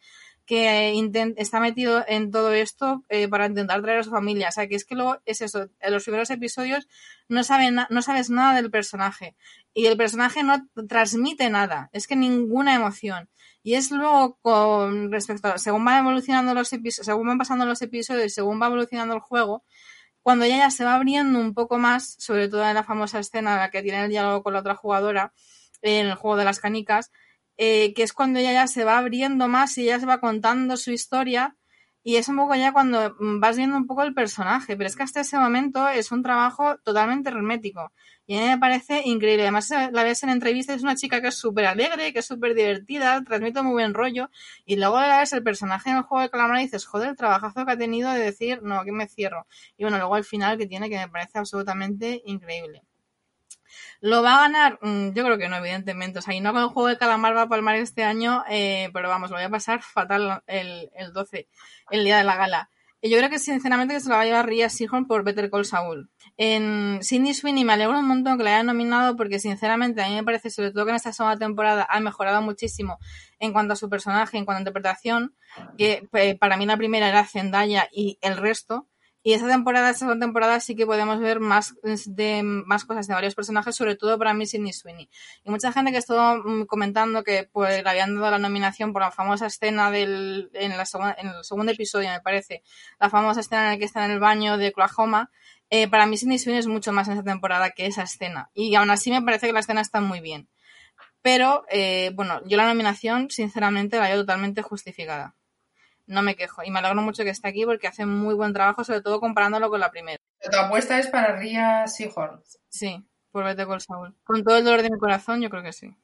que 0.50 0.94
intent 0.94 1.38
está 1.38 1.60
metido 1.60 2.04
en 2.08 2.32
todo 2.32 2.52
esto 2.52 3.04
eh, 3.08 3.28
para 3.28 3.46
intentar 3.46 3.80
traer 3.82 4.00
a 4.00 4.02
su 4.02 4.10
familia. 4.10 4.48
O 4.48 4.50
sea, 4.50 4.66
que 4.66 4.74
es 4.74 4.84
que 4.84 4.96
luego 4.96 5.18
es 5.24 5.42
eso, 5.42 5.68
en 5.78 5.92
los 5.92 6.02
primeros 6.02 6.28
episodios 6.28 6.88
no, 7.28 7.44
saben 7.44 7.76
no 7.88 8.02
sabes 8.02 8.30
nada 8.30 8.56
del 8.56 8.68
personaje 8.68 9.36
y 9.74 9.86
el 9.86 9.96
personaje 9.96 10.42
no 10.42 10.66
transmite 10.88 11.48
nada, 11.50 11.88
es 11.92 12.08
que 12.08 12.16
ninguna 12.16 12.74
emoción. 12.74 13.30
Y 13.62 13.74
es 13.74 13.92
luego 13.92 14.40
con 14.42 15.12
respecto 15.12 15.46
a, 15.46 15.58
según 15.58 15.84
van 15.84 16.00
evolucionando 16.00 16.52
los 16.52 16.72
episodios, 16.72 17.06
según 17.06 17.28
van 17.28 17.38
pasando 17.38 17.64
los 17.64 17.80
episodios, 17.80 18.34
según 18.34 18.60
va 18.60 18.66
evolucionando 18.66 19.14
el 19.14 19.20
juego, 19.20 19.62
cuando 20.20 20.46
ella 20.46 20.56
ya 20.56 20.70
se 20.72 20.84
va 20.84 20.96
abriendo 20.96 21.38
un 21.38 21.54
poco 21.54 21.78
más, 21.78 22.16
sobre 22.18 22.48
todo 22.48 22.68
en 22.68 22.74
la 22.74 22.82
famosa 22.82 23.20
escena 23.20 23.52
en 23.52 23.58
la 23.60 23.70
que 23.70 23.82
tiene 23.82 24.02
el 24.02 24.10
diálogo 24.10 24.42
con 24.42 24.54
la 24.54 24.58
otra 24.58 24.74
jugadora, 24.74 25.32
en 25.80 26.08
el 26.08 26.14
juego 26.16 26.36
de 26.36 26.44
las 26.44 26.58
canicas, 26.58 27.12
eh, 27.62 27.92
que 27.92 28.02
es 28.02 28.14
cuando 28.14 28.38
ella 28.38 28.52
ya 28.54 28.66
se 28.66 28.84
va 28.84 28.96
abriendo 28.96 29.46
más 29.46 29.76
y 29.76 29.82
ella 29.82 30.00
se 30.00 30.06
va 30.06 30.18
contando 30.18 30.78
su 30.78 30.92
historia 30.92 31.56
y 32.02 32.16
es 32.16 32.26
un 32.28 32.36
poco 32.36 32.54
ya 32.54 32.72
cuando 32.72 33.14
vas 33.18 33.58
viendo 33.58 33.76
un 33.76 33.86
poco 33.86 34.02
el 34.02 34.14
personaje, 34.14 34.78
pero 34.78 34.88
es 34.88 34.96
que 34.96 35.02
hasta 35.02 35.20
ese 35.20 35.36
momento 35.38 35.86
es 35.86 36.10
un 36.10 36.22
trabajo 36.22 36.78
totalmente 36.78 37.28
hermético 37.28 37.92
y 38.26 38.38
a 38.38 38.40
mí 38.40 38.46
me 38.48 38.58
parece 38.58 39.02
increíble. 39.04 39.42
Además, 39.42 39.68
la 39.92 40.02
ves 40.04 40.22
en 40.22 40.30
entrevistas, 40.30 40.76
es 40.76 40.82
una 40.82 40.96
chica 40.96 41.20
que 41.20 41.28
es 41.28 41.34
súper 41.34 41.66
alegre, 41.66 42.14
que 42.14 42.20
es 42.20 42.26
súper 42.26 42.54
divertida, 42.54 43.22
transmite 43.24 43.60
muy 43.60 43.72
buen 43.72 43.92
rollo 43.92 44.30
y 44.64 44.76
luego 44.76 44.98
la 44.98 45.18
ves 45.18 45.34
el 45.34 45.42
personaje 45.42 45.90
en 45.90 45.98
el 45.98 46.02
juego 46.04 46.22
de 46.22 46.30
calamar 46.30 46.60
y 46.60 46.62
dices, 46.62 46.86
joder, 46.86 47.10
el 47.10 47.16
trabajazo 47.16 47.66
que 47.66 47.72
ha 47.72 47.76
tenido 47.76 48.10
de 48.10 48.20
decir, 48.20 48.62
no, 48.62 48.82
que 48.84 48.92
me 48.92 49.06
cierro. 49.06 49.46
Y 49.76 49.84
bueno, 49.84 49.98
luego 49.98 50.16
el 50.16 50.24
final 50.24 50.56
que 50.56 50.66
tiene 50.66 50.88
que 50.88 50.96
me 50.96 51.08
parece 51.08 51.38
absolutamente 51.38 52.22
increíble. 52.24 52.84
¿Lo 54.00 54.22
va 54.22 54.36
a 54.36 54.48
ganar? 54.48 54.78
Yo 54.82 55.24
creo 55.24 55.38
que 55.38 55.48
no, 55.48 55.56
evidentemente. 55.56 56.20
O 56.20 56.22
sea, 56.22 56.34
y 56.34 56.40
no 56.40 56.52
con 56.52 56.62
el 56.62 56.68
juego 56.68 56.88
de 56.88 56.98
calamar 56.98 57.36
va 57.36 57.42
a 57.42 57.48
palmar 57.48 57.76
este 57.76 58.02
año, 58.02 58.44
eh, 58.48 58.90
pero 58.92 59.08
vamos, 59.08 59.30
lo 59.30 59.36
voy 59.36 59.44
a 59.44 59.50
pasar 59.50 59.82
fatal 59.82 60.42
el, 60.46 60.90
el 60.94 61.12
12, 61.12 61.48
el 61.90 62.04
día 62.04 62.18
de 62.18 62.24
la 62.24 62.36
gala. 62.36 62.70
Y 63.02 63.08
yo 63.08 63.16
creo 63.16 63.30
que 63.30 63.38
sinceramente 63.38 63.94
que 63.94 64.00
se 64.00 64.10
la 64.10 64.16
va 64.16 64.22
a 64.22 64.26
llevar 64.26 64.46
Ria 64.46 64.68
Seahorn 64.68 65.06
por 65.06 65.24
Better 65.24 65.50
Call 65.50 65.64
Saul. 65.64 66.10
En 66.36 66.98
Sidney 67.02 67.32
Sweeney 67.32 67.64
me 67.64 67.72
alegro 67.72 67.98
un 67.98 68.06
montón 68.06 68.36
que 68.36 68.44
la 68.44 68.50
hayan 68.50 68.66
nominado 68.66 69.16
porque 69.16 69.38
sinceramente 69.38 70.02
a 70.02 70.08
mí 70.08 70.14
me 70.14 70.22
parece, 70.22 70.50
sobre 70.50 70.70
todo 70.70 70.84
que 70.84 70.90
en 70.90 70.96
esta 70.96 71.12
segunda 71.12 71.38
temporada 71.38 71.86
ha 71.88 72.00
mejorado 72.00 72.42
muchísimo 72.42 72.98
en 73.38 73.54
cuanto 73.54 73.72
a 73.72 73.76
su 73.76 73.88
personaje, 73.88 74.36
en 74.36 74.44
cuanto 74.44 74.58
a 74.58 74.60
interpretación, 74.60 75.34
que 75.78 76.08
eh, 76.12 76.36
para 76.36 76.58
mí 76.58 76.66
la 76.66 76.76
primera 76.76 77.08
era 77.08 77.24
Zendaya 77.24 77.88
y 77.90 78.18
el 78.20 78.36
resto. 78.36 78.86
Y 79.22 79.34
esta 79.34 79.48
temporada, 79.48 79.90
esta 79.90 80.00
segunda 80.06 80.24
temporada, 80.24 80.60
sí 80.60 80.74
que 80.74 80.86
podemos 80.86 81.20
ver 81.20 81.40
más 81.40 81.74
de 81.82 82.42
más 82.42 82.86
cosas 82.86 83.06
de 83.06 83.12
varios 83.12 83.34
personajes, 83.34 83.76
sobre 83.76 83.94
todo 83.94 84.18
para 84.18 84.32
mí 84.32 84.46
Sidney 84.46 84.72
Sweeney. 84.72 85.10
Y 85.44 85.50
mucha 85.50 85.72
gente 85.72 85.92
que 85.92 85.98
estuvo 85.98 86.66
comentando 86.66 87.22
que 87.22 87.48
pues, 87.52 87.82
le 87.82 87.90
habían 87.90 88.14
dado 88.14 88.30
la 88.30 88.38
nominación 88.38 88.92
por 88.94 89.02
la 89.02 89.10
famosa 89.10 89.46
escena 89.46 89.90
del, 89.90 90.50
en, 90.54 90.76
la 90.76 90.84
en 91.18 91.28
el 91.28 91.44
segundo 91.44 91.72
episodio, 91.72 92.08
me 92.08 92.20
parece, 92.20 92.62
la 92.98 93.10
famosa 93.10 93.40
escena 93.40 93.64
en 93.64 93.70
la 93.72 93.78
que 93.78 93.84
está 93.84 94.04
en 94.04 94.12
el 94.12 94.20
baño 94.20 94.56
de 94.56 94.68
Oklahoma, 94.68 95.30
Eh, 95.72 95.86
para 95.88 96.06
mí 96.06 96.16
Sidney 96.16 96.38
Sweeney 96.38 96.58
es 96.58 96.66
mucho 96.66 96.92
más 96.92 97.06
en 97.06 97.14
esta 97.14 97.30
temporada 97.30 97.70
que 97.70 97.86
esa 97.86 98.02
escena. 98.02 98.50
Y 98.54 98.74
aún 98.74 98.90
así 98.90 99.10
me 99.12 99.22
parece 99.22 99.46
que 99.46 99.52
la 99.52 99.60
escena 99.60 99.80
está 99.80 100.00
muy 100.00 100.20
bien. 100.20 100.48
Pero, 101.22 101.64
eh, 101.70 102.10
bueno, 102.14 102.40
yo 102.46 102.56
la 102.56 102.66
nominación, 102.66 103.30
sinceramente, 103.30 103.98
la 103.98 104.08
veo 104.08 104.16
totalmente 104.22 104.62
justificada. 104.62 105.36
No 106.10 106.22
me 106.22 106.34
quejo. 106.34 106.64
Y 106.64 106.72
me 106.72 106.80
alegro 106.80 107.00
mucho 107.02 107.22
que 107.22 107.30
esté 107.30 107.48
aquí 107.48 107.64
porque 107.64 107.86
hace 107.86 108.04
muy 108.04 108.34
buen 108.34 108.52
trabajo, 108.52 108.82
sobre 108.82 109.00
todo 109.00 109.20
comparándolo 109.20 109.70
con 109.70 109.78
la 109.78 109.92
primera. 109.92 110.18
Tu 110.40 110.58
apuesta 110.58 110.98
es 110.98 111.06
para 111.06 111.36
Ria 111.36 111.86
Seahorn. 111.86 112.42
Sí, 112.68 113.06
por 113.30 113.44
verte 113.44 113.64
con 113.64 113.80
Saúl. 113.80 114.16
Con 114.24 114.42
todo 114.42 114.56
el 114.56 114.64
dolor 114.64 114.82
de 114.82 114.90
mi 114.90 114.98
corazón, 114.98 115.40
yo 115.40 115.48
creo 115.50 115.62
que 115.62 115.72
sí. 115.72 115.94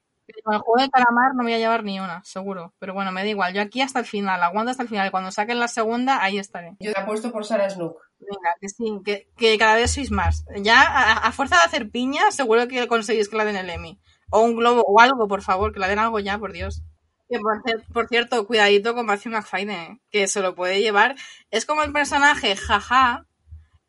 Con 0.44 0.54
el 0.54 0.60
juego 0.60 0.80
de 0.80 0.90
calamar 0.90 1.34
no 1.34 1.42
me 1.42 1.50
voy 1.50 1.54
a 1.54 1.58
llevar 1.58 1.82
ni 1.82 1.98
una, 1.98 2.22
seguro. 2.22 2.72
Pero 2.78 2.94
bueno, 2.94 3.10
me 3.10 3.22
da 3.22 3.28
igual. 3.28 3.52
Yo 3.52 3.60
aquí 3.60 3.80
hasta 3.80 3.98
el 3.98 4.06
final, 4.06 4.40
aguanto 4.44 4.70
hasta 4.70 4.84
el 4.84 4.88
final. 4.88 5.10
Cuando 5.10 5.32
saquen 5.32 5.58
la 5.58 5.66
segunda, 5.66 6.22
ahí 6.22 6.38
estaré. 6.38 6.76
Yo 6.78 6.92
te 6.92 7.00
apuesto 7.00 7.32
por 7.32 7.44
Sarah 7.44 7.68
Snook. 7.68 8.00
Venga, 8.20 8.54
que 8.60 8.68
sí, 8.68 9.00
que, 9.04 9.28
que 9.36 9.58
cada 9.58 9.74
vez 9.74 9.92
sois 9.92 10.12
más. 10.12 10.44
Ya, 10.62 10.82
a, 10.82 11.12
a 11.26 11.32
fuerza 11.32 11.56
de 11.56 11.62
hacer 11.62 11.90
piña, 11.90 12.30
seguro 12.30 12.68
que 12.68 12.86
conseguís 12.86 13.28
que 13.28 13.36
la 13.36 13.44
den 13.44 13.56
el 13.56 13.70
Emmy. 13.70 14.00
O 14.30 14.42
un 14.42 14.54
globo, 14.54 14.84
o 14.86 15.00
algo, 15.00 15.26
por 15.26 15.42
favor, 15.42 15.72
que 15.72 15.80
la 15.80 15.88
den 15.88 15.98
algo 15.98 16.20
ya, 16.20 16.38
por 16.38 16.52
Dios. 16.52 16.82
Que 17.28 17.38
por, 17.40 17.62
por 17.92 18.08
cierto, 18.08 18.46
cuidadito 18.46 18.94
con 18.94 19.06
Matthew 19.06 19.32
McFadden, 19.32 19.70
¿eh? 19.70 20.00
que 20.10 20.28
se 20.28 20.40
lo 20.40 20.54
puede 20.54 20.80
llevar. 20.80 21.16
Es 21.50 21.66
como 21.66 21.82
el 21.82 21.92
personaje, 21.92 22.54
jaja, 22.54 23.26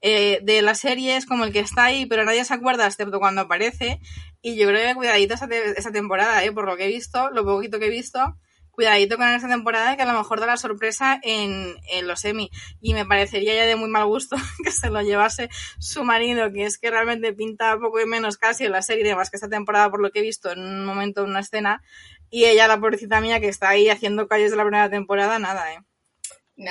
eh, 0.02 0.40
de 0.44 0.62
la 0.62 0.76
serie, 0.76 1.18
es 1.18 1.26
como 1.26 1.44
el 1.44 1.52
que 1.52 1.60
está 1.60 1.86
ahí, 1.86 2.06
pero 2.06 2.24
nadie 2.24 2.46
se 2.46 2.54
acuerda 2.54 2.86
excepto 2.86 3.20
cuando 3.20 3.42
aparece. 3.42 4.00
Y 4.42 4.56
yo 4.56 4.68
creo 4.68 4.88
que 4.88 4.96
cuidadito 4.96 5.34
esa, 5.34 5.46
esa 5.46 5.92
temporada, 5.92 6.44
¿eh? 6.44 6.52
por 6.52 6.66
lo 6.66 6.78
que 6.78 6.86
he 6.86 6.88
visto, 6.88 7.30
lo 7.32 7.44
poquito 7.44 7.80
que 7.80 7.88
he 7.88 7.90
visto, 7.90 8.38
cuidadito 8.78 9.18
con 9.18 9.28
esta 9.28 9.48
temporada 9.48 9.98
que 9.98 10.04
a 10.04 10.06
lo 10.06 10.16
mejor 10.16 10.40
da 10.40 10.46
la 10.46 10.56
sorpresa 10.56 11.20
en, 11.24 11.76
en 11.92 12.08
los 12.08 12.24
Emmy. 12.26 12.52
Y 12.80 12.94
me 12.94 13.08
parecería 13.08 13.56
ya 13.56 13.66
de 13.66 13.76
muy 13.76 13.90
mal 13.90 14.06
gusto 14.06 14.36
que 14.64 14.70
se 14.72 14.92
lo 14.92 15.02
llevase 15.02 15.50
su 15.80 16.04
marido, 16.04 16.52
que 16.54 16.66
es 16.66 16.78
que 16.78 16.92
realmente 16.92 17.34
pinta 17.34 17.76
poco 17.80 18.00
y 18.00 18.06
menos 18.06 18.38
casi 18.38 18.66
en 18.66 18.74
la 18.74 18.84
serie, 18.84 19.04
y 19.04 19.08
demás 19.08 19.32
que 19.32 19.38
esta 19.38 19.50
temporada, 19.50 19.90
por 19.90 20.00
lo 20.00 20.12
que 20.12 20.20
he 20.20 20.22
visto, 20.22 20.52
en 20.52 20.60
un 20.60 20.86
momento, 20.86 21.24
en 21.24 21.32
una 21.32 21.40
escena, 21.40 21.82
y 22.30 22.46
ella, 22.46 22.68
la 22.68 22.80
pobrecita 22.80 23.22
mía, 23.22 23.40
que 23.40 23.48
está 23.48 23.70
ahí 23.70 23.90
haciendo 23.90 24.28
calles 24.28 24.52
de 24.52 24.58
la 24.58 24.64
primera 24.64 24.90
temporada, 24.90 25.40
nada, 25.40 25.74
¿eh? 25.74 25.80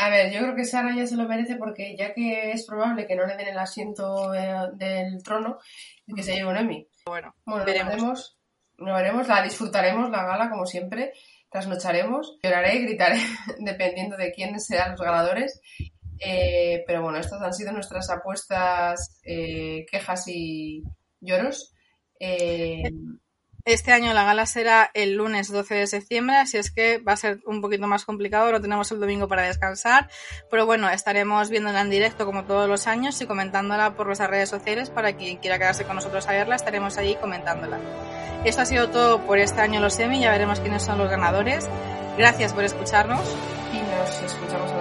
A 0.01 0.09
ver, 0.11 0.33
yo 0.33 0.41
creo 0.41 0.57
que 0.57 0.65
Sara 0.65 0.95
ya 0.97 1.07
se 1.07 1.15
lo 1.17 1.29
merece 1.29 1.55
porque 1.57 1.97
ya 1.97 2.13
que 2.13 2.51
es 2.51 2.67
probable 2.67 3.07
que 3.07 3.15
no 3.15 3.25
le 3.25 3.37
den 3.37 3.49
el 3.49 3.59
asiento 3.59 4.35
eh, 4.35 4.71
del 4.75 5.23
trono 5.23 5.59
y 6.07 6.15
que 6.15 6.25
se 6.25 6.35
lleve 6.35 6.51
un 6.51 6.57
Emmy. 6.57 6.89
Bueno, 7.07 7.37
Bueno, 7.45 7.65
veremos. 7.65 7.87
lo 7.93 7.97
veremos, 7.97 8.39
lo 8.79 8.95
veremos, 8.95 9.29
la 9.29 9.43
disfrutaremos, 9.43 10.11
la 10.11 10.25
gala, 10.25 10.51
como 10.51 10.67
siempre, 10.67 11.13
trasnocharemos, 11.51 12.37
lloraré, 12.43 12.81
gritaré, 12.81 13.21
dependiendo 13.61 14.17
de 14.17 14.33
quiénes 14.33 14.67
sean 14.67 14.91
los 14.91 15.01
ganadores. 15.01 15.61
Eh, 16.19 16.83
pero 16.87 17.03
bueno, 17.03 17.19
estas 17.19 17.41
han 17.43 17.53
sido 17.55 17.71
nuestras 17.71 18.11
apuestas, 18.11 19.21
eh, 19.23 19.87
quejas 19.89 20.27
y 20.27 20.83
lloros. 21.21 21.73
Este 23.67 23.91
año 23.91 24.15
la 24.15 24.23
gala 24.23 24.47
será 24.47 24.93
el 24.95 25.15
lunes 25.15 25.51
12 25.51 25.75
de 25.75 25.87
septiembre, 25.89 26.37
así 26.37 26.57
es 26.57 26.71
que 26.71 26.99
va 26.99 27.15
a 27.15 27.17
ser 27.17 27.41
un 27.47 27.61
poquito 27.61 27.89
más 27.89 28.05
complicado, 28.05 28.53
no 28.53 28.61
tenemos 28.61 28.93
el 28.93 29.01
domingo 29.01 29.27
para 29.27 29.43
descansar, 29.43 30.09
pero 30.49 30.67
bueno, 30.67 30.89
estaremos 30.89 31.51
viéndola 31.51 31.81
en 31.81 31.91
directo 31.91 32.27
como 32.27 32.45
todos 32.45 32.69
los 32.69 32.87
años 32.87 33.21
y 33.21 33.27
comentándola 33.27 33.97
por 33.97 34.07
nuestras 34.07 34.31
redes 34.31 34.49
sociales 34.51 34.89
para 34.91 35.17
quien 35.17 35.39
quiera 35.39 35.59
quedarse 35.59 35.83
con 35.83 35.97
nosotros 35.97 36.29
a 36.29 36.31
verla, 36.31 36.55
estaremos 36.55 36.97
allí 36.97 37.17
comentándola. 37.17 37.81
Esto 38.45 38.63
ha 38.63 38.67
sido 38.67 38.89
todo 38.91 39.27
por 39.27 39.41
este 39.41 39.61
año 39.61 39.81
los 39.81 39.99
Emmy, 39.99 40.21
ya 40.21 40.31
veremos 40.31 40.61
quiénes 40.61 40.85
son 40.85 40.99
los 40.99 41.11
ganadores. 41.11 41.69
Gracias 42.17 42.53
por 42.53 42.63
escucharnos. 42.63 43.37
y 43.73 43.79
nos 43.79 44.23
escuchamos. 44.23 44.76